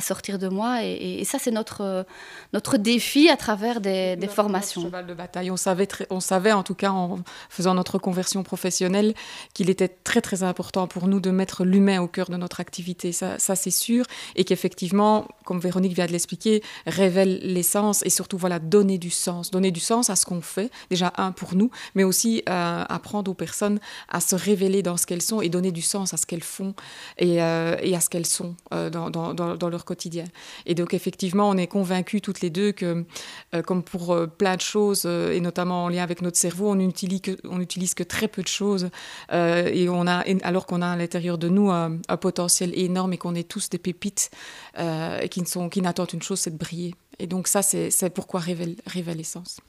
sortir 0.00 0.38
de 0.38 0.48
moi. 0.48 0.84
Et, 0.84 1.24
ça, 1.24 1.38
c'est 1.38 1.50
notre, 1.50 2.04
notre 2.52 2.76
défi 2.76 3.28
à 3.30 3.36
travers 3.36 3.80
des, 3.80 4.18
formations. 4.28 4.82
cheval 4.82 5.06
de 5.06 5.14
bataille. 5.14 5.50
On 5.50 5.56
savait, 5.56 5.88
on 6.10 6.20
savait, 6.20 6.52
en 6.52 6.62
tout 6.62 6.74
cas, 6.74 6.90
en 6.90 7.20
faisant 7.48 7.74
notre 7.74 7.98
conversion 7.98 8.42
professionnelle, 8.42 9.14
qu'il 9.54 9.70
était 9.70 9.88
très, 9.88 10.20
très 10.20 10.42
important 10.42 10.86
pour 10.86 11.08
nous 11.08 11.20
de 11.20 11.30
mettre 11.30 11.64
l'humain 11.64 12.00
au 12.00 12.06
cœur 12.06 12.28
de 12.28 12.36
notre 12.36 12.60
activité. 12.60 13.12
Ça, 13.12 13.38
c'est 13.38 13.70
sûr. 13.70 14.04
Et 14.36 14.44
qu'effectivement, 14.44 15.26
comme 15.44 15.58
Véronique 15.58 15.94
vient 15.94 16.06
de 16.06 16.12
l'expliquer, 16.12 16.62
révèle 16.86 17.40
l'essence 17.42 18.04
et 18.04 18.10
surtout, 18.10 18.36
voilà, 18.36 18.58
donner 18.58 18.98
du 18.98 19.10
sens. 19.10 19.50
Donner 19.50 19.70
du 19.70 19.80
sens 19.80 20.10
à 20.10 20.16
ce 20.16 20.26
qu'on 20.26 20.42
fait, 20.42 20.70
déjà, 20.90 21.12
un, 21.16 21.32
pour 21.32 21.54
nous, 21.54 21.70
mais 21.94 22.04
aussi 22.04 22.42
euh, 22.48 22.84
apprendre 22.88 23.30
aux 23.30 23.34
personnes 23.34 23.80
à 24.08 24.20
se 24.20 24.34
révéler 24.34 24.82
dans 24.82 24.96
ce 24.96 25.06
qu'elles 25.06 25.22
sont 25.22 25.40
et 25.40 25.48
donner 25.48 25.72
du 25.72 25.82
sens 25.82 26.12
à 26.12 26.16
ce 26.18 26.26
qu'elles 26.26 26.42
font 26.42 26.74
et, 27.18 27.42
euh, 27.42 27.76
et 27.82 27.94
à 27.94 28.00
ce 28.00 28.08
qu'elles 28.08 28.26
sont 28.26 28.54
euh, 28.72 28.90
dans, 28.90 29.68
leur 29.68 29.84
quotidien. 29.84 30.24
Et 30.66 30.74
donc 30.74 30.94
effectivement, 30.94 31.48
on 31.48 31.56
est 31.56 31.66
convaincus 31.66 32.22
toutes 32.22 32.40
les 32.40 32.50
deux 32.50 32.72
que, 32.72 33.04
euh, 33.54 33.62
comme 33.62 33.82
pour 33.82 34.16
plein 34.38 34.56
de 34.56 34.60
choses, 34.60 35.04
et 35.06 35.40
notamment 35.40 35.84
en 35.84 35.88
lien 35.88 36.02
avec 36.02 36.22
notre 36.22 36.36
cerveau, 36.36 36.70
on 36.70 36.74
n'utilise 36.74 37.94
que, 37.94 38.02
très 38.02 38.28
peu 38.28 38.42
de 38.42 38.48
choses, 38.48 38.90
et 39.32 39.88
on 39.88 40.06
a, 40.06 40.24
alors 40.42 40.66
qu'on 40.66 40.82
a 40.82 40.88
à 40.88 40.96
l'intérieur 40.96 41.38
de 41.38 41.48
nous 41.48 41.70
un, 41.70 41.98
potentiel 42.20 42.78
énorme 42.78 43.12
et 43.12 43.18
qu'on 43.18 43.34
est 43.34 43.48
tous 43.48 43.70
des 43.70 43.78
pépites 43.78 44.30
et 44.78 45.28
qui, 45.28 45.42
n'attendent 45.80 46.12
une 46.12 46.22
chose, 46.22 46.40
c'est 46.40 46.50
de 46.50 46.58
briller. 46.58 46.94
Et 47.18 47.26
donc 47.26 47.48
ça, 47.48 47.62
c'est, 47.62 48.10
pourquoi 48.14 48.40
révèle, 48.40 48.76
Révélessence. 48.86 49.60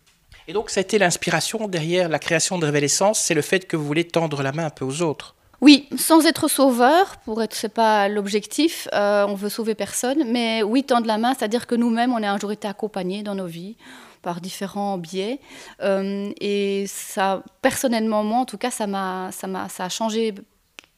Et 0.48 0.54
donc, 0.54 0.70
ça 0.70 0.80
a 0.80 0.82
été 0.82 0.98
l'inspiration 0.98 1.68
derrière 1.68 2.10
la 2.10 2.20
création 2.20 2.58
de 2.58 2.66
Révélessence, 2.66 3.20
c'est 3.20 3.34
le 3.34 3.42
fait 3.42 3.68
que 3.68 3.78
vous 3.78 3.86
voulez 3.86 4.06
tendre 4.06 4.42
la 4.42 4.52
main 4.52 4.66
un 4.66 4.70
peu 4.70 4.86
aux 4.86 5.02
autres. 5.02 5.36
Oui, 5.62 5.88
sans 5.96 6.26
être 6.26 6.48
sauveur, 6.48 7.18
pour 7.18 7.42
être, 7.44 7.54
c'est 7.56 7.70
pas 7.70 8.08
l'objectif, 8.10 8.88
euh, 8.94 9.26
on 9.28 9.36
veut 9.36 9.50
sauver 9.50 9.76
personne, 9.76 10.24
mais 10.26 10.64
oui, 10.64 10.84
tendre 10.84 11.06
la 11.06 11.20
main, 11.20 11.36
c'est-à-dire 11.36 11.68
que 11.68 11.76
nous-mêmes, 11.76 12.12
on 12.14 12.24
a 12.24 12.32
un 12.32 12.40
jour 12.40 12.52
été 12.52 12.68
accompagnés 12.68 13.22
dans 13.22 13.36
nos 13.36 13.46
vies 13.46 13.78
par 14.24 14.42
différents 14.42 14.98
biais. 14.98 15.40
et 15.82 16.86
ça, 16.88 17.44
personnellement, 17.62 18.24
moi, 18.24 18.40
en 18.40 18.46
tout 18.46 18.58
cas, 18.58 18.72
ça 18.72 18.88
m'a, 18.88 19.30
ça 19.32 19.48
m'a, 19.48 19.70
ça 19.70 19.86
a 19.86 19.90
changé 19.90 20.34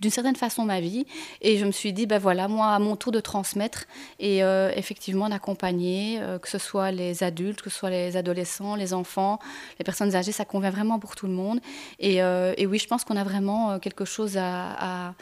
d'une 0.04 0.12
certaine 0.12 0.36
façon 0.36 0.66
ma 0.66 0.82
vie. 0.82 1.06
Et 1.42 1.58
je 1.58 1.66
me 1.66 1.72
suis 1.72 1.94
dit, 1.94 2.06
ben 2.06 2.20
voilà, 2.20 2.50
moi, 2.50 2.68
à 2.68 2.80
mon 2.80 2.98
tour 2.98 3.14
de 3.14 3.22
transmettre 3.22 3.86
et 4.20 4.44
euh, 4.44 4.70
effectivement 4.76 5.30
d'accompagner, 5.30 6.20
euh, 6.20 6.40
que 6.40 6.50
ce 6.50 6.58
soit 6.58 6.92
les 6.92 7.24
adultes, 7.24 7.62
que 7.62 7.70
ce 7.70 7.78
soit 7.78 7.90
les 7.90 8.18
adolescents, 8.18 8.76
les 8.76 8.94
enfants, 8.94 9.40
les 9.80 9.86
personnes 9.86 10.14
âgées, 10.14 10.34
ça 10.34 10.44
convient 10.44 10.72
vraiment 10.72 11.00
pour 11.00 11.16
tout 11.16 11.26
le 11.26 11.32
monde. 11.32 11.62
Et, 12.00 12.22
euh, 12.22 12.54
et 12.58 12.68
oui, 12.68 12.80
je 12.80 12.88
pense 12.88 13.06
qu'on 13.06 13.16
a 13.16 13.24
vraiment 13.24 13.80
quelque 13.80 14.04
chose 14.04 14.36
à, 14.38 15.14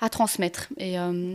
à, 0.00 0.08
transmettre. 0.08 0.68
Et, 0.76 0.94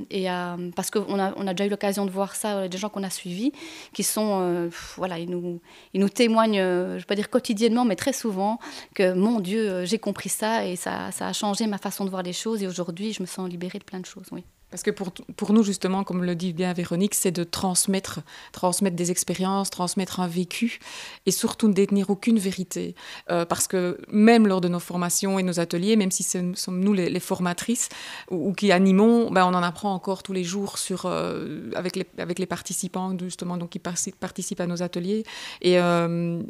et 0.10 0.28
parce 0.76 0.90
qu'on 0.90 1.20
a, 1.20 1.34
on 1.36 1.46
a 1.46 1.54
déjà 1.54 1.66
eu 1.66 1.70
l'occasion 1.70 2.06
de 2.06 2.12
voir 2.12 2.36
ça, 2.36 2.70
des 2.70 2.78
gens 2.78 2.88
qu'on 2.88 3.04
a 3.04 3.10
suivis, 3.10 3.52
qui 3.92 4.04
sont, 4.04 4.70
voilà, 4.96 5.20
ils 5.20 5.30
nous, 5.30 5.60
ils 5.94 6.00
nous 6.00 6.10
témoignent, 6.10 6.56
je 6.56 6.94
ne 6.94 6.98
vais 7.00 7.06
pas 7.06 7.16
dire 7.16 7.30
quotidiennement, 7.30 7.84
mais 7.84 7.98
très 7.98 8.14
souvent, 8.14 8.60
que 8.96 9.14
mon 9.14 9.42
Dieu, 9.42 9.84
j'ai 9.84 10.00
compris 10.00 10.30
ça 10.30 10.66
et 10.66 10.78
ça, 10.78 11.12
ça 11.12 11.28
a 11.28 11.34
changé 11.34 11.68
ma 11.68 11.78
façon 11.78 12.06
de 12.06 12.10
voir 12.10 12.24
les 12.24 12.34
choses. 12.34 12.64
Et 12.64 12.68
aujourd'hui, 12.68 12.93
je 12.98 13.22
me 13.22 13.28
sens 13.28 13.50
libérée 13.50 13.80
de 13.80 13.84
plein 13.84 14.00
de 14.00 14.06
choses, 14.06 14.28
oui. 14.32 14.44
Parce 14.74 14.82
que 14.82 14.90
pour, 14.90 15.12
pour 15.12 15.54
nous, 15.54 15.62
justement, 15.62 16.04
comme 16.04 16.24
le 16.24 16.34
dit 16.34 16.52
bien 16.52 16.74
Véronique, 16.74 17.14
c'est 17.14 17.30
de 17.30 17.44
transmettre, 17.44 18.22
transmettre 18.54 18.96
des 18.96 19.12
expériences, 19.12 19.70
transmettre 19.70 20.20
un 20.20 20.28
vécu 20.28 20.80
et 21.28 21.32
surtout 21.32 21.68
ne 21.68 21.74
détenir 21.74 22.10
aucune 22.10 22.40
vérité. 22.40 22.96
Euh, 23.30 23.46
parce 23.46 23.68
que 23.68 24.00
même 24.10 24.48
lors 24.48 24.62
de 24.62 24.68
nos 24.68 24.80
formations 24.80 25.38
et 25.38 25.44
nos 25.44 25.60
ateliers, 25.60 25.96
même 25.96 26.10
si 26.10 26.24
ce 26.24 26.54
sommes 26.56 26.80
nous 26.80 26.94
les, 26.94 27.20
formatrices 27.20 27.90
ou, 28.32 28.52
qui 28.54 28.72
animons, 28.72 29.30
ben, 29.30 29.46
on 29.46 29.54
en 29.54 29.62
apprend 29.62 29.94
encore 29.94 30.24
tous 30.24 30.34
les 30.34 30.44
jours 30.44 30.80
sur, 30.80 31.06
euh, 31.06 31.70
avec, 31.76 31.96
les, 31.96 32.08
avec 32.18 32.40
les 32.40 32.48
participants, 32.48 33.16
justement, 33.20 33.58
donc, 33.58 33.70
qui 33.70 33.80
participent 33.80 34.60
à 34.60 34.66
nos 34.66 34.82
ateliers. 34.82 35.24
Et. 35.62 35.80
Euh, 35.80 36.42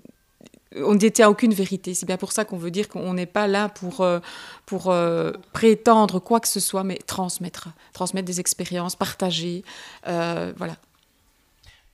on 0.78 0.94
ne 0.94 0.98
détient 0.98 1.30
aucune 1.30 1.54
vérité. 1.54 1.94
C'est 1.94 2.06
bien 2.06 2.18
pour 2.18 2.32
ça 2.32 2.46
qu'on 2.46 2.58
veut 2.58 2.72
dire 2.72 2.88
qu'on 2.88 3.14
n'est 3.14 3.26
pas 3.26 3.48
là 3.48 3.70
pour, 3.70 4.02
euh, 4.02 4.20
pour 4.66 4.92
euh, 4.92 5.32
prétendre 5.52 6.20
quoi 6.20 6.40
que 6.40 6.48
ce 6.48 6.60
soit, 6.60 6.84
mais 6.84 6.98
transmettre, 7.06 7.70
transmettre 7.94 8.26
des 8.26 8.40
expériences, 8.40 8.96
partager, 8.96 9.64
euh, 10.08 10.54
voilà. 10.58 10.76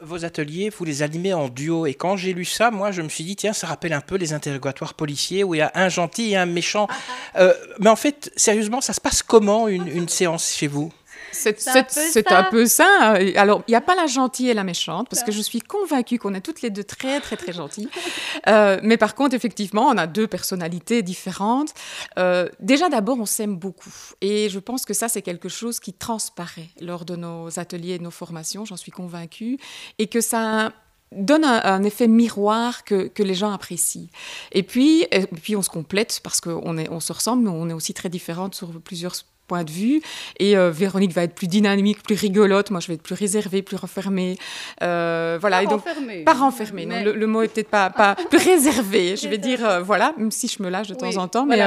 Vos 0.02 0.24
ateliers, 0.24 0.70
vous 0.70 0.86
les 0.86 1.04
animez 1.04 1.34
en 1.34 1.50
duo. 1.50 1.86
Et 1.86 1.94
quand 1.94 2.16
j'ai 2.16 2.32
lu 2.32 2.46
ça, 2.46 2.72
moi, 2.72 2.92
je 2.92 3.02
me 3.02 3.10
suis 3.10 3.26
dit, 3.26 3.36
tiens, 3.36 3.52
ça 3.52 3.68
rappelle 3.68 3.92
un 3.92 4.00
peu 4.00 4.16
les 4.16 4.32
interrogatoires 4.32 4.94
policiers 4.94 5.44
où 5.44 5.56
il 5.56 5.58
y 5.58 5.62
a 5.62 5.72
un 5.76 5.90
gentil 5.90 6.32
et 6.32 6.38
un 6.38 6.46
méchant. 6.46 6.88
mais 7.36 7.90
en 7.90 7.98
fait, 7.98 8.32
sérieusement, 8.38 8.80
ça 8.80 8.94
se 8.94 9.02
passe 9.02 9.22
comment 9.22 9.68
une 9.68 10.08
séance 10.08 10.54
chez 10.56 10.68
vous? 10.68 10.94
C'est 11.32 12.32
un, 12.32 12.44
peu 12.44 12.66
ça. 12.66 13.16
Alors, 13.36 13.64
il 13.68 13.72
n'y 13.72 13.76
a 13.76 13.82
pas 13.82 13.96
la 13.96 14.08
gentille 14.08 14.50
et 14.50 14.54
la 14.54 14.64
méchante, 14.64 15.08
parce 15.10 15.24
que 15.24 15.32
je 15.32 15.42
suis 15.42 15.62
convaincue 15.62 16.18
qu'on 16.18 16.34
est 16.34 16.42
toutes 16.42 16.62
les 16.62 16.70
deux 16.70 16.84
très, 16.84 17.20
très, 17.20 17.38
très 17.38 17.54
gentilles. 17.54 17.90
Euh, 18.48 18.80
mais 18.84 18.98
par 18.98 19.16
contre, 19.16 19.36
effectivement, 19.36 19.88
on 19.88 19.98
a 19.98 20.08
deux 20.08 20.28
personnalités 20.28 21.02
différentes. 21.02 21.74
Euh, 22.18 22.48
déjà, 22.60 22.90
d'abord, 22.90 23.20
on 23.20 23.26
s'aime 23.26 23.58
beaucoup. 23.58 23.94
Et 24.22 24.50
je 24.50 24.60
pense 24.60 24.86
que 24.86 24.94
ça, 24.94 25.08
c'est 25.08 25.22
quelque 25.22 25.50
chose 25.50 25.80
qui 25.80 25.94
transparaît 25.94 26.70
lors 26.80 27.06
de 27.06 27.16
nos 27.16 27.60
ateliers 27.60 27.94
et 27.94 27.98
de 27.98 28.04
nos 28.04 28.12
formations, 28.12 28.66
j'en 28.66 28.78
suis 28.78 28.92
convaincue. 28.92 29.60
Et 29.98 30.08
que 30.08 30.22
ça 30.22 30.72
donne 31.12 31.44
un, 31.44 31.84
effet 31.84 32.08
miroir 32.08 32.84
que, 32.84 33.08
que, 33.08 33.24
les 33.24 33.34
gens 33.34 33.52
apprécient. 33.52 34.08
Et 34.52 34.64
puis, 34.64 35.06
et 35.12 35.26
puis 35.26 35.56
on 35.56 35.62
se 35.62 35.70
complète 35.70 36.20
parce 36.24 36.40
qu'on 36.40 36.78
on 36.78 37.00
se 37.00 37.14
ressemble, 37.14 37.44
mais 37.44 37.50
on 37.50 37.70
est 37.70 37.74
aussi 37.74 37.94
très 37.94 38.10
différentes 38.10 38.56
sur 38.56 38.70
plusieurs 38.82 39.16
point 39.50 39.66
de 39.66 39.72
vue. 39.72 40.02
Et 40.38 40.56
euh, 40.56 40.72
Véronique 40.72 41.12
va 41.12 41.24
être 41.24 41.36
plus 41.36 41.48
dynamique, 41.48 42.02
plus 42.04 42.16
rigolote. 42.16 42.72
Moi, 42.72 42.80
je 42.80 42.88
vais 42.88 42.94
être 42.94 43.02
plus 43.02 43.16
réservée, 43.16 43.62
plus 43.62 43.76
refermée. 43.76 44.38
Euh, 44.82 45.38
voilà. 45.42 45.58
Pas 45.58 45.64
et 45.64 45.68
donc, 45.68 45.84
renfermée. 45.86 46.24
Pas 46.24 46.34
renfermée. 46.34 46.86
le, 46.86 47.28
mot 47.28 47.42
est 47.42 47.50
peut-être 47.50 47.70
pas, 47.70 47.90
pas 47.90 48.16
plus 48.30 48.38
réservé. 48.38 49.18
Je 49.18 49.28
vais 49.28 49.40
dire, 49.40 49.66
euh, 49.66 49.82
voilà, 49.82 50.14
même 50.18 50.32
si 50.32 50.48
je 50.48 50.64
me 50.64 50.70
lâche 50.70 50.88
de 50.88 50.96
temps 50.96 51.18
en 51.18 51.28
temps. 51.28 51.46
Mais, 51.46 51.60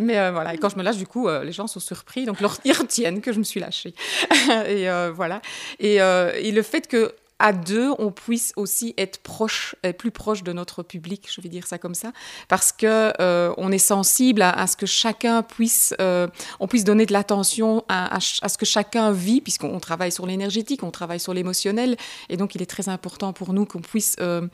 mais 0.00 0.30
voilà. 0.30 0.54
Et 0.54 0.58
quand 0.58 0.68
je 0.68 0.76
me 0.76 0.82
lâche, 0.82 0.98
du 0.98 1.06
coup, 1.06 1.28
les 1.28 1.52
gens 1.52 1.66
sont 1.66 1.80
surpris. 1.80 2.26
Donc, 2.26 2.38
ils 2.64 2.72
retiennent 2.72 3.22
que 3.22 3.32
je 3.32 3.38
me 3.38 3.44
suis 3.44 3.60
lâchée. 3.60 3.94
et 4.68 4.88
voilà. 5.14 5.40
Et, 5.78 5.96
et 5.96 6.52
le 6.52 6.62
fait 6.62 6.86
que 6.86 7.14
à 7.38 7.52
deux, 7.52 7.90
on 7.98 8.10
puisse 8.10 8.52
aussi 8.56 8.94
être 8.98 9.18
proche, 9.18 9.76
plus 9.96 10.10
proche 10.10 10.42
de 10.42 10.52
notre 10.52 10.82
public, 10.82 11.28
je 11.32 11.40
vais 11.40 11.48
dire 11.48 11.66
ça 11.66 11.78
comme 11.78 11.94
ça, 11.94 12.12
parce 12.48 12.72
que 12.72 13.12
euh, 13.20 13.52
on 13.56 13.70
est 13.70 13.78
sensible 13.78 14.42
à, 14.42 14.66
ce 14.66 14.76
que 14.76 14.86
chacun 14.86 15.42
puisse, 15.42 15.94
euh, 16.00 16.26
on 16.58 16.66
puisse 16.66 16.84
donner 16.84 17.06
de 17.06 17.12
l'attention 17.12 17.84
à, 17.88 18.18
ce 18.20 18.58
que 18.58 18.66
chacun 18.66 19.12
vit, 19.12 19.40
puisqu'on 19.40 19.78
travaille 19.78 20.10
sur 20.10 20.26
l'énergétique, 20.26 20.82
on 20.82 20.90
travaille 20.90 21.20
sur 21.20 21.32
l'émotionnel, 21.32 21.96
et 22.28 22.36
donc 22.36 22.54
il 22.54 22.62
est 22.62 22.66
très 22.66 22.88
important 22.88 23.32
pour 23.32 23.52
nous 23.52 23.66
qu'on 23.66 23.80
puisse 23.80 24.16
euh, 24.20 24.46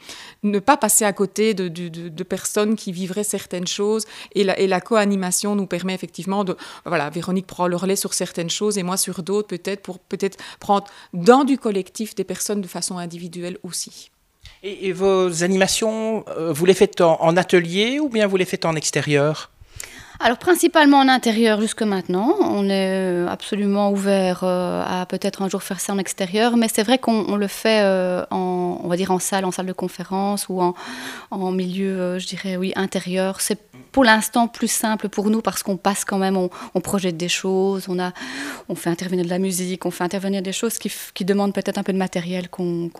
ne 0.43 0.59
pas 0.59 0.77
passer 0.77 1.05
à 1.05 1.13
côté 1.13 1.55
de, 1.55 1.69
de, 1.69 2.25
personnes 2.25 2.77
qui 2.77 2.93
vivraient 2.93 3.25
certaines 3.25 3.67
choses, 3.67 4.05
et 4.35 4.45
la, 4.45 4.59
et 4.59 4.67
la 4.67 4.81
co-animation 4.81 5.55
nous 5.57 5.67
permet 5.67 5.95
effectivement 5.95 6.45
de, 6.45 6.57
voilà, 6.85 7.09
Véronique 7.11 7.47
prend 7.47 7.67
le 7.67 7.77
relais 7.77 7.97
sur 7.97 8.13
certaines 8.15 8.51
choses 8.51 8.77
et 8.77 8.83
moi 8.83 8.97
sur 8.97 9.23
d'autres, 9.23 9.49
peut-être 9.49 9.83
pour 9.83 9.99
peut-être 9.99 10.39
prendre 10.61 10.87
dans 11.13 11.45
du 11.45 11.59
collectif 11.59 12.15
des 12.15 12.25
personnes 12.25 12.61
de 12.61 12.69
individuelle 12.99 13.59
aussi. 13.63 14.11
Et, 14.63 14.93
vos 14.93 15.43
animations, 15.43 16.25
euh, 16.29 16.53
vous 16.53 16.65
les 16.65 16.75
faites 16.75 17.01
en, 17.01 17.37
atelier 17.37 18.01
ou 18.01 18.09
bien 18.09 18.27
vous 18.27 18.37
les 18.37 18.45
faites 18.45 18.65
en 18.65 18.75
extérieur? 18.75 19.51
Alors 20.21 20.39
principalement 20.39 20.99
en 20.99 21.09
intérieur 21.09 21.61
jusque 21.61 21.83
maintenant. 21.83 22.35
On 22.41 22.69
est 22.69 22.89
euh, 22.91 23.29
absolument 23.29 23.91
ouvert 23.91 24.41
euh, 24.43 24.83
à 24.87 25.07
peut-être 25.07 25.43
un 25.43 25.49
jour 25.49 25.63
faire 25.63 25.81
ça 25.81 25.93
en 25.93 25.99
extérieur, 25.99 26.57
mais 26.57 26.69
c'est 26.69 26.83
vrai 26.83 26.99
qu'on 26.99 27.37
le 27.37 27.47
fait 27.47 27.83
en, 28.31 28.81
on 28.83 28.89
va 28.89 28.97
dire 28.97 29.11
en 29.11 29.19
salle, 29.19 29.45
en 29.45 29.51
salle 29.51 29.67
de 29.67 29.73
conférence 29.73 30.49
ou 30.49 30.61
en, 30.61 30.75
en 31.31 31.51
milieu, 31.51 32.19
je 32.19 32.27
dirais 32.27 32.57
oui, 32.57 32.73
intérieur. 32.77 33.41
C'est 33.41 33.59
pour 33.95 34.03
l'instant 34.03 34.49
plus 34.49 34.71
simple 34.71 35.09
pour 35.09 35.31
nous 35.31 35.41
parce 35.41 35.63
qu'on 35.63 35.77
passe 35.77 36.05
quand 36.05 36.19
même, 36.19 36.37
on, 36.37 36.81
projette 36.81 37.17
des 37.17 37.29
choses, 37.29 37.87
on, 37.89 38.01
a, 38.01 38.13
on 38.69 38.75
fait 38.75 38.91
intervenir 38.91 39.25
de 39.25 39.31
la 39.31 39.39
musique, 39.39 39.87
on 39.87 39.93
fait 39.93 40.03
intervenir 40.03 40.43
des 40.43 40.53
choses 40.53 40.79
qui, 40.79 40.93
qui 41.15 41.25
demandent 41.25 41.55
peut-être 41.55 41.79
un 41.79 41.85
peu 41.85 41.93
de 41.93 41.99
matériel 41.99 42.49
qu'on 42.49 42.91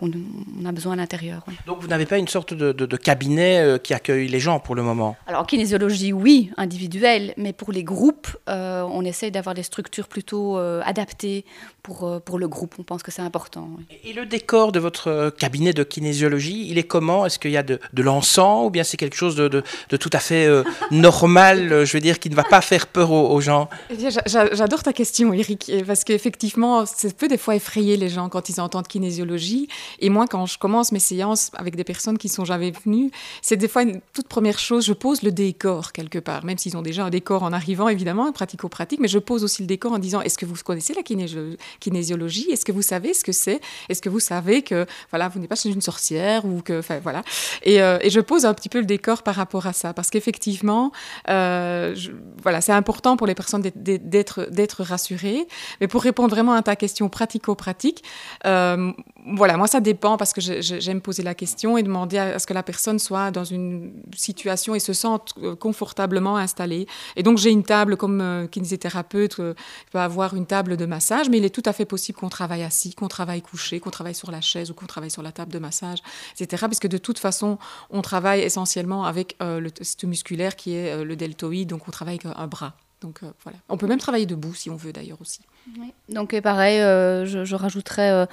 a 0.65 0.71
besoin 0.71 0.93
à 0.93 0.95
l'intérieur. 0.95 1.43
Donc 1.67 1.81
vous 1.81 1.87
n'avez 1.87 2.05
pas 2.05 2.17
une 2.17 2.29
sorte 2.29 2.53
de, 2.53 2.71
de, 2.71 2.97
cabinet 2.97 3.59
euh, 3.59 3.77
qui 3.77 3.93
accueille 3.93 4.29
les 4.29 4.39
gens 4.39 4.61
pour 4.61 4.73
le 4.73 4.83
moment? 4.83 5.17
Alors 5.27 5.41
en 5.41 5.45
kinésiologie, 5.45 6.13
oui, 6.13 6.49
individuelle, 6.55 7.04
mais 7.37 7.53
pour 7.53 7.71
les 7.71 7.83
groupes, 7.83 8.27
euh, 8.49 8.81
on 8.83 9.03
essaye 9.03 9.31
d'avoir 9.31 9.55
des 9.55 9.63
structures 9.63 10.07
plutôt 10.07 10.57
euh, 10.57 10.81
adaptées 10.85 11.45
pour, 11.83 12.21
pour 12.25 12.39
le 12.39 12.47
groupe. 12.47 12.75
On 12.79 12.83
pense 12.83 13.03
que 13.03 13.11
c'est 13.11 13.21
important. 13.21 13.69
Et 14.03 14.13
le 14.13 14.25
décor 14.25 14.71
de 14.71 14.79
votre 14.79 15.29
cabinet 15.37 15.73
de 15.73 15.83
kinésiologie, 15.83 16.67
il 16.69 16.77
est 16.77 16.83
comment? 16.83 17.25
Est-ce 17.25 17.37
qu'il 17.37 17.51
y 17.51 17.57
a 17.57 17.63
de, 17.63 17.79
de 17.93 18.01
l'encens 18.01 18.65
ou 18.65 18.69
bien 18.69 18.83
c'est 18.83 18.97
quelque 18.97 19.15
chose 19.15 19.35
de, 19.35 19.47
de, 19.47 19.97
tout 19.97 20.09
à 20.13 20.19
fait 20.19 20.47
normal, 20.91 21.71
euh, 21.71 21.85
je 21.85 21.93
veux 21.93 22.01
dire, 22.01 22.19
qui 22.19 22.29
ne 22.29 22.35
va 22.35 22.43
pas 22.43 22.61
faire 22.61 22.87
peur 22.87 23.11
aux, 23.11 23.41
gens? 23.41 23.69
Eh 23.89 23.95
J'adore 24.25 24.83
ta 24.83 24.93
question, 24.93 25.33
Eric, 25.33 25.71
parce 25.85 26.03
qu'effectivement, 26.03 26.85
ça 26.85 27.07
peut 27.17 27.27
des 27.27 27.37
fois 27.37 27.55
effrayer 27.55 27.97
les 27.97 28.09
gens 28.09 28.29
quand 28.29 28.49
ils 28.49 28.59
entendent 28.59 28.87
kinésiologie. 28.87 29.67
Et 29.99 30.09
moi, 30.09 30.25
quand 30.27 30.45
je 30.45 30.57
commence 30.57 30.91
mes 30.91 30.99
séances 30.99 31.51
avec 31.55 31.75
des 31.75 31.83
personnes 31.83 32.17
qui 32.17 32.29
sont 32.29 32.45
jamais 32.45 32.71
venues, 32.71 33.11
c'est 33.41 33.57
des 33.57 33.67
fois 33.67 33.83
une 33.83 34.01
toute 34.13 34.27
première 34.27 34.59
chose, 34.59 34.85
je 34.85 34.93
pose 34.93 35.21
le 35.23 35.31
décor 35.31 35.91
quelque 35.91 36.19
part, 36.19 36.45
même 36.45 36.57
s'ils 36.57 36.77
ont 36.77 36.81
déjà 36.81 36.94
un 37.01 37.09
décor 37.09 37.43
en 37.43 37.53
arrivant, 37.53 37.87
évidemment, 37.89 38.31
pratico-pratique, 38.31 38.99
mais 38.99 39.07
je 39.07 39.19
pose 39.19 39.43
aussi 39.43 39.61
le 39.61 39.67
décor 39.67 39.93
en 39.93 39.99
disant, 39.99 40.21
est-ce 40.21 40.37
que 40.37 40.45
vous 40.45 40.55
connaissez 40.63 40.93
la 40.93 41.03
kinésiologie? 41.03 42.51
Est-ce 42.51 42.65
que 42.65 42.71
vous 42.71 42.81
savez 42.81 43.13
ce 43.13 43.23
que 43.23 43.31
c'est? 43.31 43.61
Est-ce 43.89 44.01
que 44.01 44.09
vous 44.09 44.19
savez 44.19 44.61
que, 44.61 44.85
voilà, 45.11 45.27
vous 45.27 45.39
n'êtes 45.39 45.49
pas 45.49 45.55
chez 45.55 45.69
une 45.69 45.81
sorcière 45.81 46.45
ou 46.45 46.61
que, 46.61 46.81
voilà. 47.01 47.23
Et, 47.63 47.81
euh, 47.81 47.97
et 48.01 48.09
je 48.09 48.19
pose 48.19 48.45
un 48.45 48.53
petit 48.53 48.69
peu 48.69 48.79
le 48.79 48.85
décor 48.85 49.23
par 49.23 49.35
rapport 49.35 49.67
à 49.67 49.73
ça, 49.73 49.93
parce 49.93 50.09
qu'effectivement, 50.09 50.91
euh, 51.29 51.95
voilà, 52.41 52.61
c'est 52.61 52.71
important 52.71 53.17
pour 53.17 53.27
les 53.27 53.35
personnes 53.35 53.61
d'être 53.61 54.83
rassurées. 54.83 55.47
Mais 55.81 55.87
pour 55.87 56.01
répondre 56.01 56.29
vraiment 56.29 56.53
à 56.53 56.61
ta 56.61 56.75
question 56.75 57.09
pratico-pratique, 57.09 58.03
euh, 58.45 58.91
voilà, 59.25 59.57
moi 59.57 59.67
ça 59.67 59.79
dépend 59.79 60.17
parce 60.17 60.33
que 60.33 60.41
j'aime 60.41 61.01
poser 61.01 61.23
la 61.23 61.33
question 61.33 61.77
et 61.77 61.83
demander 61.83 62.17
à, 62.17 62.37
ce 62.37 62.45
que 62.45 62.53
la 62.53 62.63
personne 62.63 62.99
soit 62.99 63.31
dans 63.31 63.43
une 63.43 63.93
situation 64.15 64.75
et 64.75 64.79
se 64.79 64.93
sente 64.93 65.33
euh, 65.41 65.55
confortablement 65.55 66.37
installée. 66.37 66.87
Et 67.15 67.23
donc 67.23 67.37
j'ai 67.37 67.49
une 67.49 67.63
table 67.63 67.97
comme 67.97 68.21
euh, 68.21 68.47
kinésithérapeute, 68.47 69.39
euh, 69.39 69.53
peut 69.91 69.99
avoir 69.99 70.35
une 70.35 70.45
table 70.45 70.77
de 70.77 70.85
massage, 70.85 71.29
mais 71.29 71.39
il 71.39 71.45
est 71.45 71.53
tout 71.53 71.63
à 71.65 71.73
fait 71.73 71.85
possible 71.85 72.19
qu'on 72.19 72.29
travaille 72.29 72.63
assis, 72.63 72.93
qu'on 72.93 73.07
travaille 73.07 73.41
couché, 73.41 73.79
qu'on 73.79 73.89
travaille 73.89 74.15
sur 74.15 74.29
la 74.29 74.41
chaise 74.41 74.69
ou 74.69 74.75
qu'on 74.75 74.85
travaille 74.85 75.11
sur 75.11 75.23
la 75.23 75.31
table 75.31 75.51
de 75.51 75.59
massage, 75.59 75.99
etc. 76.39 76.65
Puisque 76.67 76.87
de 76.87 76.97
toute 76.97 77.17
façon, 77.17 77.57
on 77.89 78.01
travaille 78.01 78.41
essentiellement 78.41 79.05
avec 79.05 79.35
le 79.41 79.69
test 79.69 80.03
musculaire 80.03 80.55
qui 80.55 80.73
est 80.73 81.03
le 81.03 81.15
deltoïde, 81.15 81.69
donc 81.69 81.87
on 81.87 81.91
travaille 81.91 82.19
avec 82.23 82.37
un 82.37 82.47
bras. 82.47 82.73
Donc 83.01 83.21
voilà. 83.43 83.57
On 83.69 83.77
peut 83.77 83.87
même 83.87 83.99
travailler 83.99 84.25
debout 84.25 84.53
si 84.53 84.69
on 84.69 84.75
veut 84.75 84.93
d'ailleurs 84.93 85.21
aussi. 85.21 85.41
Donc 86.09 86.39
pareil, 86.41 86.79
euh, 86.79 87.25
je, 87.25 87.55
rajouterais 87.55 88.11
euh, 88.11 88.25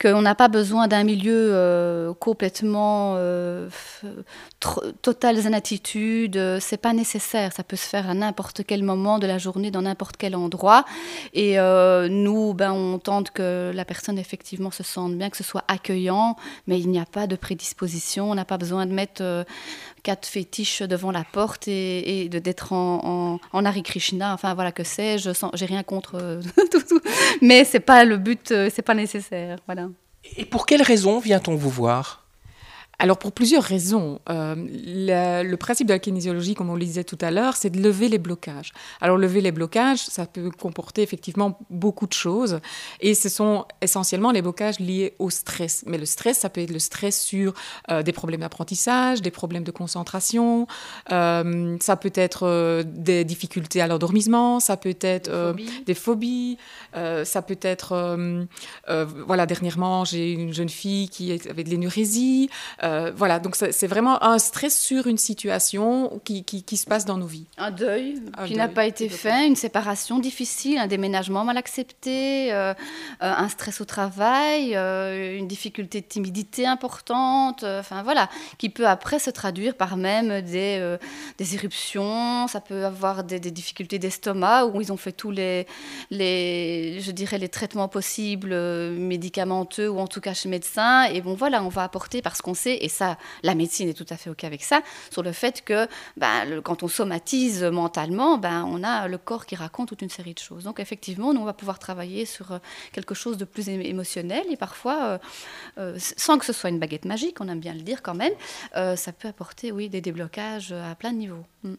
qu'on 0.00 0.22
n'a 0.22 0.36
pas 0.36 0.46
besoin 0.46 0.86
d'un 0.86 1.02
milieu 1.02 1.50
euh, 1.52 2.14
complètement 2.14 3.18
total 5.02 5.36
zen 5.36 5.54
attitude. 5.54 6.38
C'est 6.60 6.76
pas 6.76 6.92
nécessaire. 6.92 7.52
Ça 7.52 7.64
peut 7.64 7.76
se 7.76 7.86
faire 7.86 8.08
à 8.08 8.14
n'importe 8.14 8.62
quel 8.64 8.84
moment 8.84 9.18
de 9.18 9.26
la 9.26 9.38
journée, 9.38 9.72
dans 9.72 9.82
n'importe 9.82 10.16
quel 10.16 10.36
endroit. 10.36 10.84
Et 11.34 11.56
nous, 11.56 12.54
ben, 12.54 12.72
on 12.72 12.98
tente 12.98 13.32
que 13.32 13.72
la 13.74 13.84
personne 13.84 14.18
effectivement 14.18 14.70
se 14.70 14.84
sente 14.84 15.16
bien, 15.16 15.30
que 15.30 15.36
ce 15.36 15.44
soit 15.44 15.64
accueillant, 15.66 16.36
mais 16.68 16.78
il 16.78 16.88
n'y 16.88 17.00
a 17.00 17.06
pas 17.06 17.26
de 17.26 17.34
prédisposition. 17.34 18.30
On 18.30 18.34
n'a 18.36 18.44
pas 18.44 18.58
besoin 18.58 18.86
de 18.86 18.92
mettre 18.92 19.44
quatre 20.02 20.26
fétiches 20.26 20.82
devant 20.82 21.10
la 21.10 21.24
porte 21.24 21.68
et, 21.68 22.28
d'être 22.28 22.72
en, 22.72 23.40
en, 23.52 23.64
Hare 23.64 23.82
Krishna. 23.82 24.34
Enfin 24.34 24.54
voilà 24.54 24.72
que 24.72 24.84
sais-je. 24.84 25.30
J'ai 25.54 25.66
rien 25.66 25.82
contre 25.82 26.40
tout, 26.72 26.82
tout, 26.88 27.00
mais 27.42 27.64
c'est 27.64 27.80
pas 27.80 28.04
le 28.04 28.16
but, 28.16 28.50
euh, 28.52 28.70
c'est 28.72 28.82
pas 28.82 28.94
nécessaire. 28.94 29.58
Voilà. 29.66 29.88
Et 30.36 30.44
pour 30.44 30.66
quelles 30.66 30.82
raisons 30.82 31.18
vient-on 31.18 31.54
vous 31.54 31.70
voir? 31.70 32.27
Alors 32.98 33.18
pour 33.18 33.32
plusieurs 33.32 33.62
raisons. 33.62 34.20
Euh, 34.28 34.54
le, 34.56 35.56
principe 35.56 35.86
de 35.86 35.92
la 35.92 35.98
kinésiologie, 35.98 36.54
comme 36.54 36.70
on 36.70 36.74
le 36.74 36.84
disait 36.84 37.04
tout 37.04 37.18
à 37.20 37.30
l'heure, 37.30 37.56
c'est 37.56 37.70
de 37.70 37.80
lever 37.80 38.08
les 38.08 38.18
blocages. 38.18 38.72
Alors 39.00 39.16
lever 39.16 39.40
les 39.40 39.52
blocages, 39.52 40.00
ça 40.00 40.26
peut 40.26 40.50
comporter 40.50 41.02
effectivement 41.02 41.58
beaucoup 41.70 42.06
de 42.06 42.12
choses, 42.12 42.60
et 43.00 43.14
ce 43.14 43.28
sont 43.28 43.66
essentiellement 43.80 44.32
les 44.32 44.42
blocages 44.42 44.80
liés 44.80 45.14
au 45.18 45.30
stress. 45.30 45.84
Mais 45.86 45.98
le 45.98 46.06
stress, 46.06 46.38
ça 46.38 46.48
peut 46.48 46.60
être 46.60 46.72
le 46.72 46.78
stress 46.80 47.20
sur 47.20 47.54
euh, 47.90 48.02
des 48.02 48.12
problèmes 48.12 48.40
d'apprentissage, 48.40 49.22
des 49.22 49.30
problèmes 49.30 49.64
de 49.64 49.70
concentration, 49.70 50.66
euh, 51.12 51.76
ça 51.80 51.96
peut 51.96 52.12
être 52.14 52.82
des 52.84 53.24
difficultés 53.24 53.80
à 53.80 53.86
l'endormissement, 53.86 54.58
ça 54.58 54.76
peut 54.76 54.96
être 55.00 55.54
des 55.86 55.94
phobies, 55.94 56.58
ça 56.94 57.42
peut 57.42 57.58
être, 57.62 58.28
voilà, 59.26 59.46
dernièrement 59.46 60.04
j'ai 60.04 60.32
une 60.32 60.52
jeune 60.52 60.68
fille 60.68 61.08
qui 61.08 61.32
avait 61.48 61.64
de 61.64 61.70
l'énurésie. 61.70 62.50
Euh, 62.88 63.12
voilà, 63.14 63.38
donc 63.38 63.56
c'est 63.56 63.86
vraiment 63.86 64.22
un 64.22 64.38
stress 64.38 64.78
sur 64.78 65.06
une 65.06 65.18
situation 65.18 66.20
qui, 66.24 66.44
qui, 66.44 66.76
se 66.76 66.86
passe 66.86 67.04
dans 67.04 67.16
nos 67.16 67.26
vies. 67.26 67.46
Un 67.58 67.70
deuil 67.70 68.20
qui 68.46 68.54
n'a 68.54 68.68
pas 68.68 68.86
été 68.86 69.08
fait, 69.08 69.46
une 69.46 69.56
séparation 69.56 70.18
difficile, 70.18 70.78
un 70.78 70.86
déménagement 70.86 71.44
mal 71.44 71.56
accepté, 71.56 72.52
euh, 72.52 72.72
euh, 72.72 72.74
un 73.20 73.48
stress 73.48 73.80
au 73.80 73.84
travail, 73.84 74.74
une 74.74 75.48
difficulté 75.48 76.00
de 76.00 76.06
timidité 76.06 76.66
importante, 76.66 77.64
enfin 77.64 78.02
voilà, 78.02 78.28
qui 78.58 78.70
peut 78.70 78.86
après 78.86 79.18
se 79.18 79.30
traduire 79.30 79.74
par 79.74 79.96
même 79.96 80.40
des, 80.42 80.96
des 81.36 81.54
éruptions, 81.54 82.48
ça 82.48 82.60
peut 82.60 82.84
avoir 82.84 83.24
des, 83.24 83.40
des 83.40 83.50
difficultés 83.50 83.98
d'estomac 83.98 84.66
où 84.66 84.80
ils 84.80 84.92
ont 84.92 84.96
fait 84.96 85.12
tous 85.12 85.30
les, 85.30 85.66
les, 86.10 87.00
je 87.00 87.10
dirais, 87.10 87.38
les 87.38 87.48
traitements 87.48 87.88
possibles 87.88 88.54
médicamenteux 88.92 89.88
ou 89.88 89.98
en 89.98 90.06
tout 90.06 90.20
cas 90.20 90.34
chez 90.34 90.48
médecin. 90.48 91.04
Et 91.04 91.20
bon 91.20 91.34
voilà, 91.34 91.62
on 91.62 91.68
va 91.68 91.82
apporter 91.82 92.22
parce 92.22 92.40
qu'on 92.40 92.54
sait 92.54 92.77
et 92.84 92.88
ça, 92.88 93.18
la 93.42 93.54
médecine 93.54 93.88
est 93.88 93.94
tout 93.94 94.06
à 94.10 94.16
fait 94.16 94.30
OK 94.30 94.44
avec 94.44 94.62
ça, 94.62 94.82
sur 95.10 95.22
le 95.22 95.32
fait 95.32 95.62
que 95.64 95.86
ben, 96.16 96.60
quand 96.62 96.82
on 96.82 96.88
somatise 96.88 97.64
mentalement, 97.64 98.38
ben, 98.38 98.64
on 98.68 98.82
a 98.82 99.08
le 99.08 99.18
corps 99.18 99.46
qui 99.46 99.56
raconte 99.56 99.88
toute 99.88 100.02
une 100.02 100.10
série 100.10 100.34
de 100.34 100.38
choses. 100.38 100.64
Donc 100.64 100.80
effectivement, 100.80 101.32
nous, 101.32 101.40
on 101.40 101.44
va 101.44 101.52
pouvoir 101.52 101.78
travailler 101.78 102.24
sur 102.24 102.52
euh, 102.52 102.58
quelque 102.92 103.14
chose 103.14 103.36
de 103.36 103.44
plus 103.44 103.68
émotionnel 103.68 104.44
et 104.50 104.56
parfois, 104.56 105.04
euh, 105.04 105.18
euh, 105.78 105.98
sans 105.98 106.38
que 106.38 106.44
ce 106.44 106.52
soit 106.52 106.70
une 106.70 106.78
baguette 106.78 107.04
magique, 107.04 107.40
on 107.40 107.48
aime 107.48 107.60
bien 107.60 107.74
le 107.74 107.82
dire 107.82 108.02
quand 108.02 108.14
même, 108.14 108.32
ça 108.96 109.12
peut 109.12 109.28
apporter 109.28 109.72
oui, 109.72 109.88
des 109.88 110.00
déblocages 110.00 110.72
à 110.72 110.94
plein 110.94 111.12
de 111.12 111.18
niveaux. 111.18 111.44
Mm. 111.62 111.74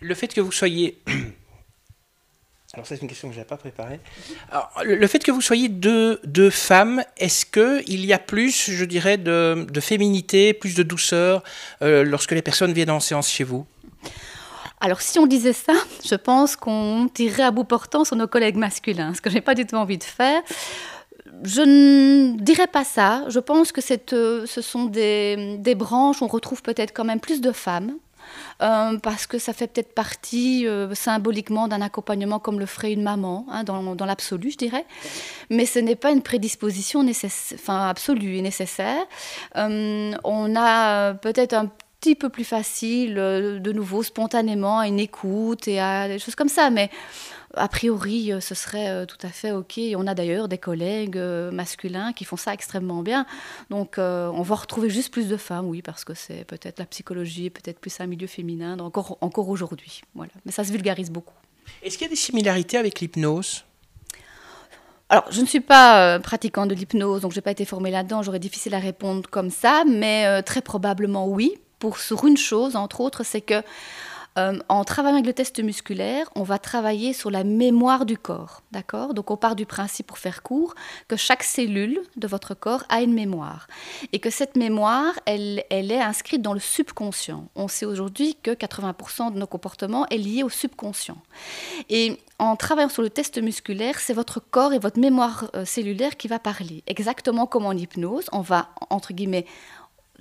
Le 0.00 0.14
fait 0.14 0.28
que 0.28 0.40
vous 0.40 0.52
soyez 0.52 1.02
alors 2.74 2.86
ça 2.86 2.94
c'est 2.94 3.02
une 3.02 3.08
question 3.08 3.28
que 3.28 3.34
je 3.34 3.38
n'avais 3.38 3.48
pas 3.48 3.56
préparée. 3.56 3.98
Alors, 4.50 4.70
le 4.84 5.06
fait 5.08 5.18
que 5.24 5.32
vous 5.32 5.40
soyez 5.40 5.68
deux, 5.68 6.20
deux 6.24 6.50
femmes, 6.50 7.02
est-ce 7.16 7.44
qu'il 7.44 8.04
y 8.06 8.12
a 8.12 8.18
plus, 8.18 8.70
je 8.70 8.84
dirais, 8.84 9.18
de, 9.18 9.66
de 9.68 9.80
féminité, 9.80 10.54
plus 10.54 10.76
de 10.76 10.84
douceur 10.84 11.42
euh, 11.82 12.04
lorsque 12.04 12.30
les 12.30 12.42
personnes 12.42 12.72
viennent 12.72 12.90
en 12.90 13.00
séance 13.00 13.28
chez 13.28 13.42
vous? 13.42 13.66
Alors, 14.80 15.00
si 15.02 15.18
on 15.18 15.26
disait 15.26 15.52
ça, 15.52 15.72
je 16.08 16.14
pense 16.14 16.54
qu'on 16.54 17.10
tirerait 17.12 17.42
à 17.42 17.50
bout 17.50 17.64
portant 17.64 18.04
sur 18.04 18.14
nos 18.14 18.28
collègues 18.28 18.56
masculins, 18.56 19.14
ce 19.14 19.20
que 19.20 19.30
je 19.30 19.34
n'ai 19.34 19.40
pas 19.40 19.54
du 19.54 19.66
tout 19.66 19.76
envie 19.76 19.98
de 19.98 20.04
faire. 20.04 20.40
Je 21.42 21.62
ne 21.62 22.40
dirais 22.40 22.68
pas 22.68 22.84
ça. 22.84 23.24
Je 23.28 23.40
pense 23.40 23.72
que 23.72 23.80
cette, 23.80 24.12
euh, 24.12 24.46
ce 24.46 24.62
sont 24.62 24.84
des, 24.84 25.56
des 25.58 25.74
branches 25.74 26.22
où 26.22 26.24
on 26.24 26.28
retrouve 26.28 26.62
peut-être 26.62 26.92
quand 26.94 27.04
même 27.04 27.20
plus 27.20 27.40
de 27.40 27.50
femmes 27.50 27.96
euh, 28.62 28.98
parce 28.98 29.26
que 29.26 29.38
ça 29.38 29.52
fait 29.52 29.66
peut-être 29.66 29.94
partie 29.94 30.66
euh, 30.66 30.94
symboliquement 30.94 31.68
d'un 31.68 31.80
accompagnement 31.80 32.38
comme 32.38 32.58
le 32.58 32.66
ferait 32.66 32.92
une 32.92 33.02
maman, 33.02 33.46
hein, 33.50 33.64
dans, 33.64 34.06
l'absolu, 34.06 34.50
je 34.50 34.58
dirais. 34.58 34.86
Mais 35.50 35.66
ce 35.66 35.78
n'est 35.78 35.96
pas 35.96 36.10
une 36.10 36.22
prédisposition 36.22 37.04
enfin, 37.54 37.88
absolue 37.88 38.36
et 38.36 38.42
nécessaire. 38.42 39.04
Euh, 39.56 40.12
on 40.24 40.56
a 40.56 41.14
peut-être 41.14 41.54
un 41.54 41.70
petit 42.00 42.14
peu 42.14 42.28
plus 42.28 42.44
facile, 42.44 43.14
de 43.14 43.72
nouveau, 43.72 44.02
spontanément, 44.02 44.78
à 44.78 44.88
une 44.88 45.00
écoute 45.00 45.68
et 45.68 45.80
à 45.80 46.08
des 46.08 46.18
choses 46.18 46.34
comme 46.34 46.48
ça, 46.48 46.70
mais 46.70 46.90
a 47.54 47.68
priori, 47.68 48.32
euh, 48.32 48.40
ce 48.40 48.54
serait 48.54 48.88
euh, 48.90 49.06
tout 49.06 49.18
à 49.22 49.28
fait 49.28 49.52
OK. 49.52 49.80
on 49.96 50.06
a 50.06 50.14
d'ailleurs 50.14 50.48
des 50.48 50.58
collègues 50.58 51.16
euh, 51.16 51.50
masculins 51.50 52.12
qui 52.12 52.24
font 52.24 52.36
ça 52.36 52.54
extrêmement 52.54 53.02
bien. 53.02 53.26
Donc, 53.70 53.96
on 53.98 54.42
va 54.42 54.54
retrouver 54.54 54.90
juste 54.90 55.12
plus 55.12 55.28
de 55.28 55.36
femmes, 55.36 55.66
oui, 55.66 55.82
parce 55.82 56.04
que 56.04 56.14
c'est 56.14 56.44
peut-être 56.44 56.78
la 56.78 56.86
psychologie, 56.86 57.50
peut-être 57.50 57.78
plus 57.78 58.00
un 58.00 58.06
milieu 58.06 58.26
féminin, 58.26 58.78
encore, 58.78 59.18
encore 59.20 59.48
aujourd'hui. 59.48 60.02
Voilà. 60.14 60.32
Mais 60.44 60.52
ça 60.52 60.64
se 60.64 60.72
vulgarise 60.72 61.10
beaucoup. 61.10 61.34
Est-ce 61.82 61.98
qu'il 61.98 62.06
y 62.06 62.08
a 62.08 62.10
des 62.10 62.16
similarités 62.16 62.76
avec 62.76 63.00
l'hypnose? 63.00 63.64
Alors, 65.08 65.24
je 65.30 65.40
ne 65.40 65.46
suis 65.46 65.60
pas 65.60 66.20
pratiquante 66.20 66.68
de 66.68 66.74
l'hypnose, 66.74 67.22
donc 67.22 67.32
je 67.32 67.38
n'ai 67.38 67.42
pas 67.42 67.50
été 67.50 67.64
formée 67.64 67.90
là-dedans, 67.90 68.22
j'aurais 68.22 68.38
difficile 68.38 68.74
à 68.74 68.78
répondre 68.78 69.28
comme 69.28 69.50
ça, 69.50 69.82
mais 69.86 70.42
très 70.44 70.62
probablement 70.62 71.26
oui, 71.26 71.58
pour 71.80 71.98
sur 71.98 72.24
une 72.26 72.36
chose, 72.36 72.76
entre 72.76 73.00
autres, 73.00 73.24
c'est 73.24 73.40
que 73.40 73.62
euh, 74.38 74.58
en 74.68 74.84
travaillant 74.84 75.16
avec 75.16 75.26
le 75.26 75.32
test 75.32 75.62
musculaire, 75.62 76.30
on 76.36 76.42
va 76.42 76.58
travailler 76.58 77.12
sur 77.12 77.30
la 77.30 77.44
mémoire 77.44 78.06
du 78.06 78.16
corps. 78.16 78.62
D'accord? 78.70 79.14
Donc 79.14 79.30
on 79.30 79.36
part 79.36 79.56
du 79.56 79.66
principe, 79.66 80.06
pour 80.06 80.18
faire 80.18 80.42
court, 80.42 80.74
que 81.08 81.16
chaque 81.16 81.42
cellule 81.42 82.00
de 82.16 82.26
votre 82.26 82.54
corps 82.54 82.84
a 82.88 83.02
une 83.02 83.12
mémoire. 83.12 83.66
Et 84.12 84.20
que 84.20 84.30
cette 84.30 84.56
mémoire, 84.56 85.14
elle, 85.26 85.64
elle 85.70 85.90
est 85.90 86.00
inscrite 86.00 86.42
dans 86.42 86.52
le 86.52 86.60
subconscient. 86.60 87.48
On 87.56 87.68
sait 87.68 87.86
aujourd'hui 87.86 88.36
que 88.42 88.52
80% 88.52 89.32
de 89.32 89.38
nos 89.38 89.46
comportements 89.46 90.06
est 90.06 90.18
lié 90.18 90.42
au 90.42 90.48
subconscient. 90.48 91.18
Et 91.88 92.18
en 92.38 92.56
travaillant 92.56 92.88
sur 92.88 93.02
le 93.02 93.10
test 93.10 93.40
musculaire, 93.42 93.98
c'est 93.98 94.14
votre 94.14 94.40
corps 94.40 94.72
et 94.72 94.78
votre 94.78 94.98
mémoire 94.98 95.50
euh, 95.54 95.64
cellulaire 95.64 96.16
qui 96.16 96.28
va 96.28 96.38
parler. 96.38 96.82
Exactement 96.86 97.46
comme 97.46 97.66
en 97.66 97.72
hypnose, 97.72 98.26
on 98.32 98.40
va, 98.40 98.70
entre 98.88 99.12
guillemets, 99.12 99.46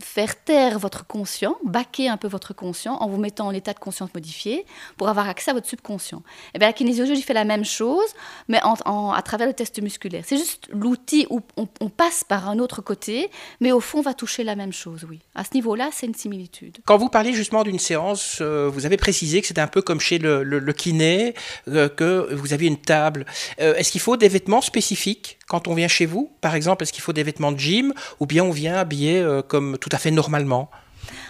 faire 0.01 0.41
taire 0.43 0.79
votre 0.79 1.05
conscient, 1.05 1.57
baquer 1.63 2.09
un 2.09 2.17
peu 2.17 2.27
votre 2.27 2.53
conscient 2.53 2.95
en 2.95 3.07
vous 3.07 3.17
mettant 3.17 3.47
en 3.47 3.51
état 3.51 3.73
de 3.73 3.79
conscience 3.79 4.13
modifié 4.13 4.65
pour 4.97 5.09
avoir 5.09 5.27
accès 5.27 5.51
à 5.51 5.53
votre 5.53 5.67
subconscient. 5.67 6.19
Et 6.19 6.51
eh 6.55 6.59
bien, 6.59 6.67
la 6.67 6.73
kinésiologie 6.73 7.21
fait 7.21 7.33
la 7.33 7.45
même 7.45 7.65
chose, 7.65 8.07
mais 8.47 8.59
à 8.63 9.21
travers 9.23 9.47
le 9.47 9.53
test 9.53 9.81
musculaire. 9.81 10.23
C'est 10.25 10.37
juste 10.37 10.67
l'outil 10.71 11.27
où 11.29 11.41
on, 11.57 11.89
passe 11.89 12.23
par 12.23 12.47
un 12.47 12.59
autre 12.59 12.81
côté, 12.81 13.29
mais 13.59 13.71
au 13.71 13.79
fond, 13.79 13.99
on 13.99 14.01
va 14.01 14.13
toucher 14.13 14.43
la 14.43 14.55
même 14.55 14.71
chose, 14.71 15.05
oui. 15.09 15.19
À 15.35 15.43
ce 15.43 15.49
niveau-là, 15.53 15.89
c'est 15.91 16.05
une 16.05 16.15
similitude. 16.15 16.77
Quand 16.85 16.97
vous 16.97 17.09
parlez 17.09 17.33
justement 17.33 17.63
d'une 17.63 17.79
séance, 17.79 18.37
euh, 18.41 18.69
vous 18.71 18.85
avez 18.85 18.97
précisé 18.97 19.41
que 19.41 19.47
c'était 19.47 19.61
un 19.61 19.67
peu 19.67 19.81
comme 19.81 19.99
chez 19.99 20.19
le, 20.19 20.73
kiné, 20.73 21.33
euh, 21.67 21.89
que 21.89 22.33
vous 22.33 22.53
aviez 22.53 22.67
une 22.67 22.77
table. 22.77 23.25
Euh, 23.59 23.75
est-ce 23.75 23.91
qu'il 23.91 24.01
faut 24.01 24.17
des 24.17 24.29
vêtements 24.29 24.61
spécifiques 24.61 25.38
quand 25.49 25.67
on 25.67 25.73
vient 25.73 25.89
chez 25.89 26.05
vous 26.05 26.31
Par 26.39 26.55
exemple, 26.55 26.83
est-ce 26.83 26.93
qu'il 26.93 27.03
faut 27.03 27.11
des 27.11 27.23
vêtements 27.23 27.51
de 27.51 27.59
gym 27.59 27.93
ou 28.21 28.25
bien 28.25 28.45
on 28.45 28.51
vient 28.51 28.77
habillé 28.77 29.25
comme 29.49 29.77
tout 29.77 29.89
à 29.91 29.97
fait 29.97 30.11
normalement? 30.11 30.71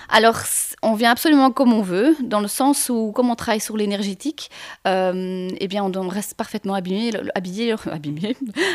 Alors, 0.10 0.41
on 0.81 0.93
vient 0.93 1.11
absolument 1.11 1.51
comme 1.51 1.73
on 1.73 1.81
veut, 1.81 2.15
dans 2.21 2.39
le 2.39 2.47
sens 2.47 2.89
où, 2.89 3.11
comme 3.11 3.29
on 3.29 3.35
travaille 3.35 3.59
sur 3.59 3.75
l'énergétique, 3.75 4.49
euh, 4.87 5.49
eh 5.59 5.67
bien, 5.67 5.83
on 5.83 6.07
reste 6.07 6.35
parfaitement 6.35 6.73
habillé, 7.35 7.75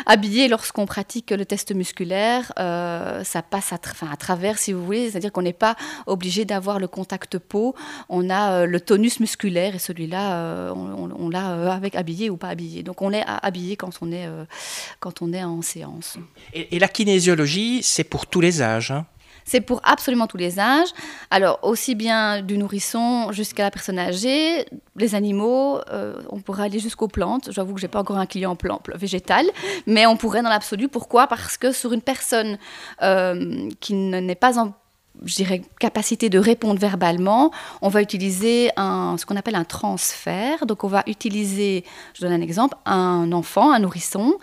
habillé, 0.06 0.48
lorsqu'on 0.48 0.86
pratique 0.86 1.30
le 1.30 1.44
test 1.46 1.74
musculaire. 1.74 2.52
Euh, 2.58 3.24
ça 3.24 3.42
passe 3.42 3.72
à, 3.72 3.78
travers, 4.16 4.58
si 4.58 4.72
vous 4.72 4.84
voulez, 4.84 5.10
c'est-à-dire 5.10 5.32
qu'on 5.32 5.42
n'est 5.42 5.52
pas 5.52 5.76
obligé 6.06 6.44
d'avoir 6.44 6.78
le 6.78 6.88
contact 6.88 7.38
peau. 7.38 7.74
On 8.08 8.28
a 8.28 8.52
euh, 8.52 8.66
le 8.66 8.80
tonus 8.80 9.20
musculaire 9.20 9.74
et 9.74 9.78
celui-là, 9.78 10.72
on, 10.74 11.28
l'a 11.30 11.72
avec 11.72 11.94
habillé 11.94 12.28
ou 12.30 12.36
pas 12.36 12.48
habillé. 12.48 12.82
Donc, 12.82 13.02
on 13.02 13.12
est 13.12 13.24
habillé 13.26 13.76
quand 13.76 13.90
on 14.02 14.12
est, 14.12 14.28
quand 15.00 15.22
on 15.22 15.32
est 15.32 15.42
en 15.42 15.62
séance. 15.62 16.18
Et, 16.52 16.76
et 16.76 16.78
la 16.78 16.88
kinésiologie, 16.88 17.82
c'est 17.82 18.04
pour 18.04 18.26
tous 18.26 18.40
les 18.40 18.62
âges 18.62 18.90
hein? 18.90 19.06
C'est 19.44 19.61
pour 19.61 19.80
absolument 19.85 20.26
tous 20.26 20.37
les 20.37 20.59
âges. 20.59 20.88
Alors, 21.30 21.59
aussi 21.62 21.94
bien 21.94 22.42
du 22.42 22.59
nourrisson 22.59 23.33
jusqu'à 23.33 23.64
la 23.64 23.70
personne 23.70 23.98
âgée, 23.98 24.66
les 24.96 25.14
animaux, 25.14 25.80
euh, 25.90 26.14
on 26.30 26.40
pourrait 26.40 26.64
aller 26.64 26.78
jusqu'aux 26.78 27.09
plantes. 27.09 27.50
J'avoue 27.50 27.74
que 27.74 27.80
j'ai 27.80 27.88
pas 27.88 28.00
encore 28.00 28.18
un 28.18 28.26
client 28.26 28.57
plan, 28.57 28.80
végétal, 28.94 29.46
mais 29.87 30.07
on 30.07 30.16
pourrait 30.16 30.42
dans 30.42 30.48
l'absolu. 30.48 30.88
Pourquoi? 30.88 31.26
Parce 31.26 31.57
que 31.57 31.72
sur 31.72 31.92
une 31.92 32.02
personne 32.02 32.59
euh, 33.02 33.68
qui 33.80 33.94
n'est 33.94 34.35
pas 34.35 34.59
en 34.59 34.74
je 35.22 35.37
dirais, 35.37 35.62
capacité 35.79 36.29
de 36.29 36.38
répondre 36.38 36.79
verbalement, 36.79 37.50
on 37.83 37.88
va 37.88 38.03
utiliser 38.03 38.70
un, 38.77 39.16
ce 39.18 39.24
qu'on 39.27 39.37
appelle 39.37 39.55
un 39.55 39.64
transfert. 39.64 40.66
Donc, 40.66 40.85
on 40.85 40.88
va 40.88 41.05
utiliser, 41.07 41.85
je 42.14 42.22
donne 42.22 42.33
un 42.33 42.40
exemple, 42.40 42.77
un 42.85 43.31
enfant, 43.33 43.72
un 43.72 43.79
nourrisson, 43.79 44.35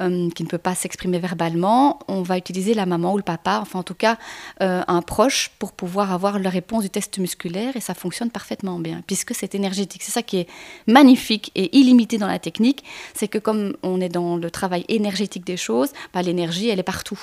euh, 0.00 0.28
qui 0.30 0.42
ne 0.42 0.48
peut 0.48 0.58
pas 0.58 0.74
s'exprimer 0.74 1.18
verbalement. 1.18 2.00
On 2.08 2.22
va 2.22 2.36
utiliser 2.38 2.74
la 2.74 2.86
maman 2.86 3.14
ou 3.14 3.16
le 3.16 3.22
papa, 3.22 3.60
enfin, 3.62 3.78
en 3.78 3.82
tout 3.82 3.94
cas, 3.94 4.18
euh, 4.62 4.82
un 4.86 5.02
proche, 5.02 5.50
pour 5.58 5.72
pouvoir 5.72 6.12
avoir 6.12 6.38
la 6.38 6.50
réponse 6.50 6.82
du 6.82 6.90
test 6.90 7.18
musculaire. 7.18 7.76
Et 7.76 7.80
ça 7.80 7.94
fonctionne 7.94 8.30
parfaitement 8.30 8.78
bien, 8.78 9.02
puisque 9.06 9.34
c'est 9.34 9.54
énergétique. 9.54 10.02
C'est 10.02 10.12
ça 10.12 10.22
qui 10.22 10.38
est 10.38 10.48
magnifique 10.86 11.52
et 11.54 11.76
illimité 11.76 12.18
dans 12.18 12.26
la 12.26 12.38
technique. 12.38 12.84
C'est 13.14 13.28
que, 13.28 13.38
comme 13.38 13.76
on 13.82 14.00
est 14.00 14.08
dans 14.08 14.36
le 14.36 14.50
travail 14.50 14.84
énergétique 14.88 15.46
des 15.46 15.56
choses, 15.56 15.90
bah, 16.12 16.22
l'énergie, 16.22 16.68
elle 16.68 16.80
est 16.80 16.82
partout. 16.82 17.20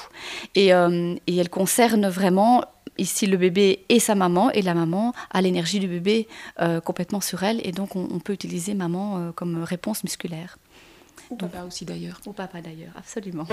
Et, 0.56 0.74
euh, 0.74 1.16
et 1.28 1.38
elle 1.38 1.50
concerne 1.50 2.08
vraiment 2.08 2.64
ici 2.98 3.28
le 3.28 3.38
bébé 3.38 3.86
et 3.90 4.00
sa 4.00 4.16
maman, 4.16 4.52
et 4.52 4.62
la 4.62 4.74
maman 4.74 5.14
a 5.32 5.42
l'énergie 5.42 5.80
du 5.80 5.88
bébé 5.88 6.28
euh, 6.62 6.80
complètement 6.82 7.22
sur 7.22 7.44
elle, 7.44 7.66
et 7.68 7.72
donc 7.72 7.96
on, 7.96 8.20
peut 8.20 8.34
utiliser 8.34 8.74
maman 8.74 9.18
euh, 9.18 9.32
comme 9.32 9.64
réponse 9.64 10.04
musculaire. 10.04 10.58
Ou 11.30 11.36
papa 11.36 11.64
aussi 11.64 11.86
d'ailleurs. 11.86 12.20
Ou 12.26 12.34
papa 12.34 12.62
d'ailleurs, 12.62 12.94
absolument. 12.96 13.46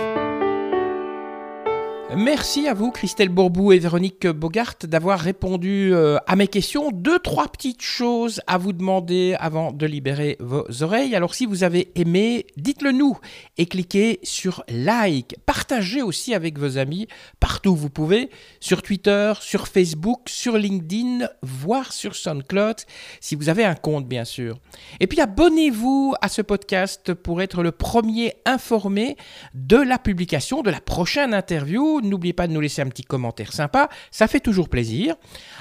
Merci 2.16 2.66
à 2.66 2.74
vous, 2.74 2.90
Christelle 2.90 3.28
Bourbou 3.28 3.70
et 3.70 3.78
Véronique 3.78 4.26
Bogart, 4.26 4.74
d'avoir 4.82 5.20
répondu 5.20 5.94
euh, 5.94 6.18
à 6.26 6.34
mes 6.34 6.48
questions. 6.48 6.90
Deux, 6.90 7.20
trois 7.20 7.46
petites 7.46 7.82
choses 7.82 8.40
à 8.48 8.58
vous 8.58 8.72
demander 8.72 9.36
avant 9.38 9.70
de 9.70 9.86
libérer 9.86 10.36
vos 10.40 10.64
oreilles. 10.82 11.14
Alors, 11.14 11.36
si 11.36 11.46
vous 11.46 11.62
avez 11.62 11.92
aimé, 11.94 12.46
dites-le 12.56 12.90
nous 12.90 13.16
et 13.58 13.66
cliquez 13.66 14.18
sur 14.24 14.64
like. 14.68 15.36
Partagez 15.46 16.02
aussi 16.02 16.34
avec 16.34 16.58
vos 16.58 16.78
amis 16.78 17.06
partout 17.38 17.70
où 17.70 17.76
vous 17.76 17.90
pouvez, 17.90 18.28
sur 18.58 18.82
Twitter, 18.82 19.32
sur 19.40 19.68
Facebook, 19.68 20.28
sur 20.28 20.58
LinkedIn, 20.58 21.28
voire 21.42 21.92
sur 21.92 22.16
SoundCloud, 22.16 22.76
si 23.20 23.36
vous 23.36 23.48
avez 23.48 23.64
un 23.64 23.76
compte, 23.76 24.08
bien 24.08 24.24
sûr. 24.24 24.58
Et 24.98 25.06
puis, 25.06 25.20
abonnez-vous 25.20 26.16
à 26.20 26.28
ce 26.28 26.42
podcast 26.42 27.14
pour 27.14 27.40
être 27.40 27.62
le 27.62 27.70
premier 27.70 28.34
informé 28.46 29.16
de 29.54 29.76
la 29.76 29.98
publication 29.98 30.62
de 30.62 30.70
la 30.70 30.80
prochaine 30.80 31.34
interview 31.34 31.99
N'oubliez 32.08 32.32
pas 32.32 32.46
de 32.46 32.52
nous 32.52 32.60
laisser 32.60 32.82
un 32.82 32.88
petit 32.88 33.02
commentaire 33.02 33.52
sympa, 33.52 33.88
ça 34.10 34.26
fait 34.26 34.40
toujours 34.40 34.68
plaisir. 34.68 35.16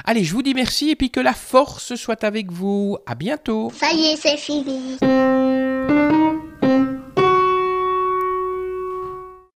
Allez, 0.06 0.23
je 0.23 0.34
vous 0.34 0.43
dis 0.43 0.54
merci 0.54 0.89
et 0.89 0.95
puis 0.95 1.10
que 1.10 1.19
la 1.19 1.34
force 1.34 1.95
soit 1.95 2.23
avec 2.23 2.52
vous. 2.52 2.97
À 3.06 3.15
bientôt. 3.15 3.71
Ça 3.75 3.91
y 3.91 4.13
est, 4.13 4.15
c'est 4.15 4.38
fini. 4.38 4.97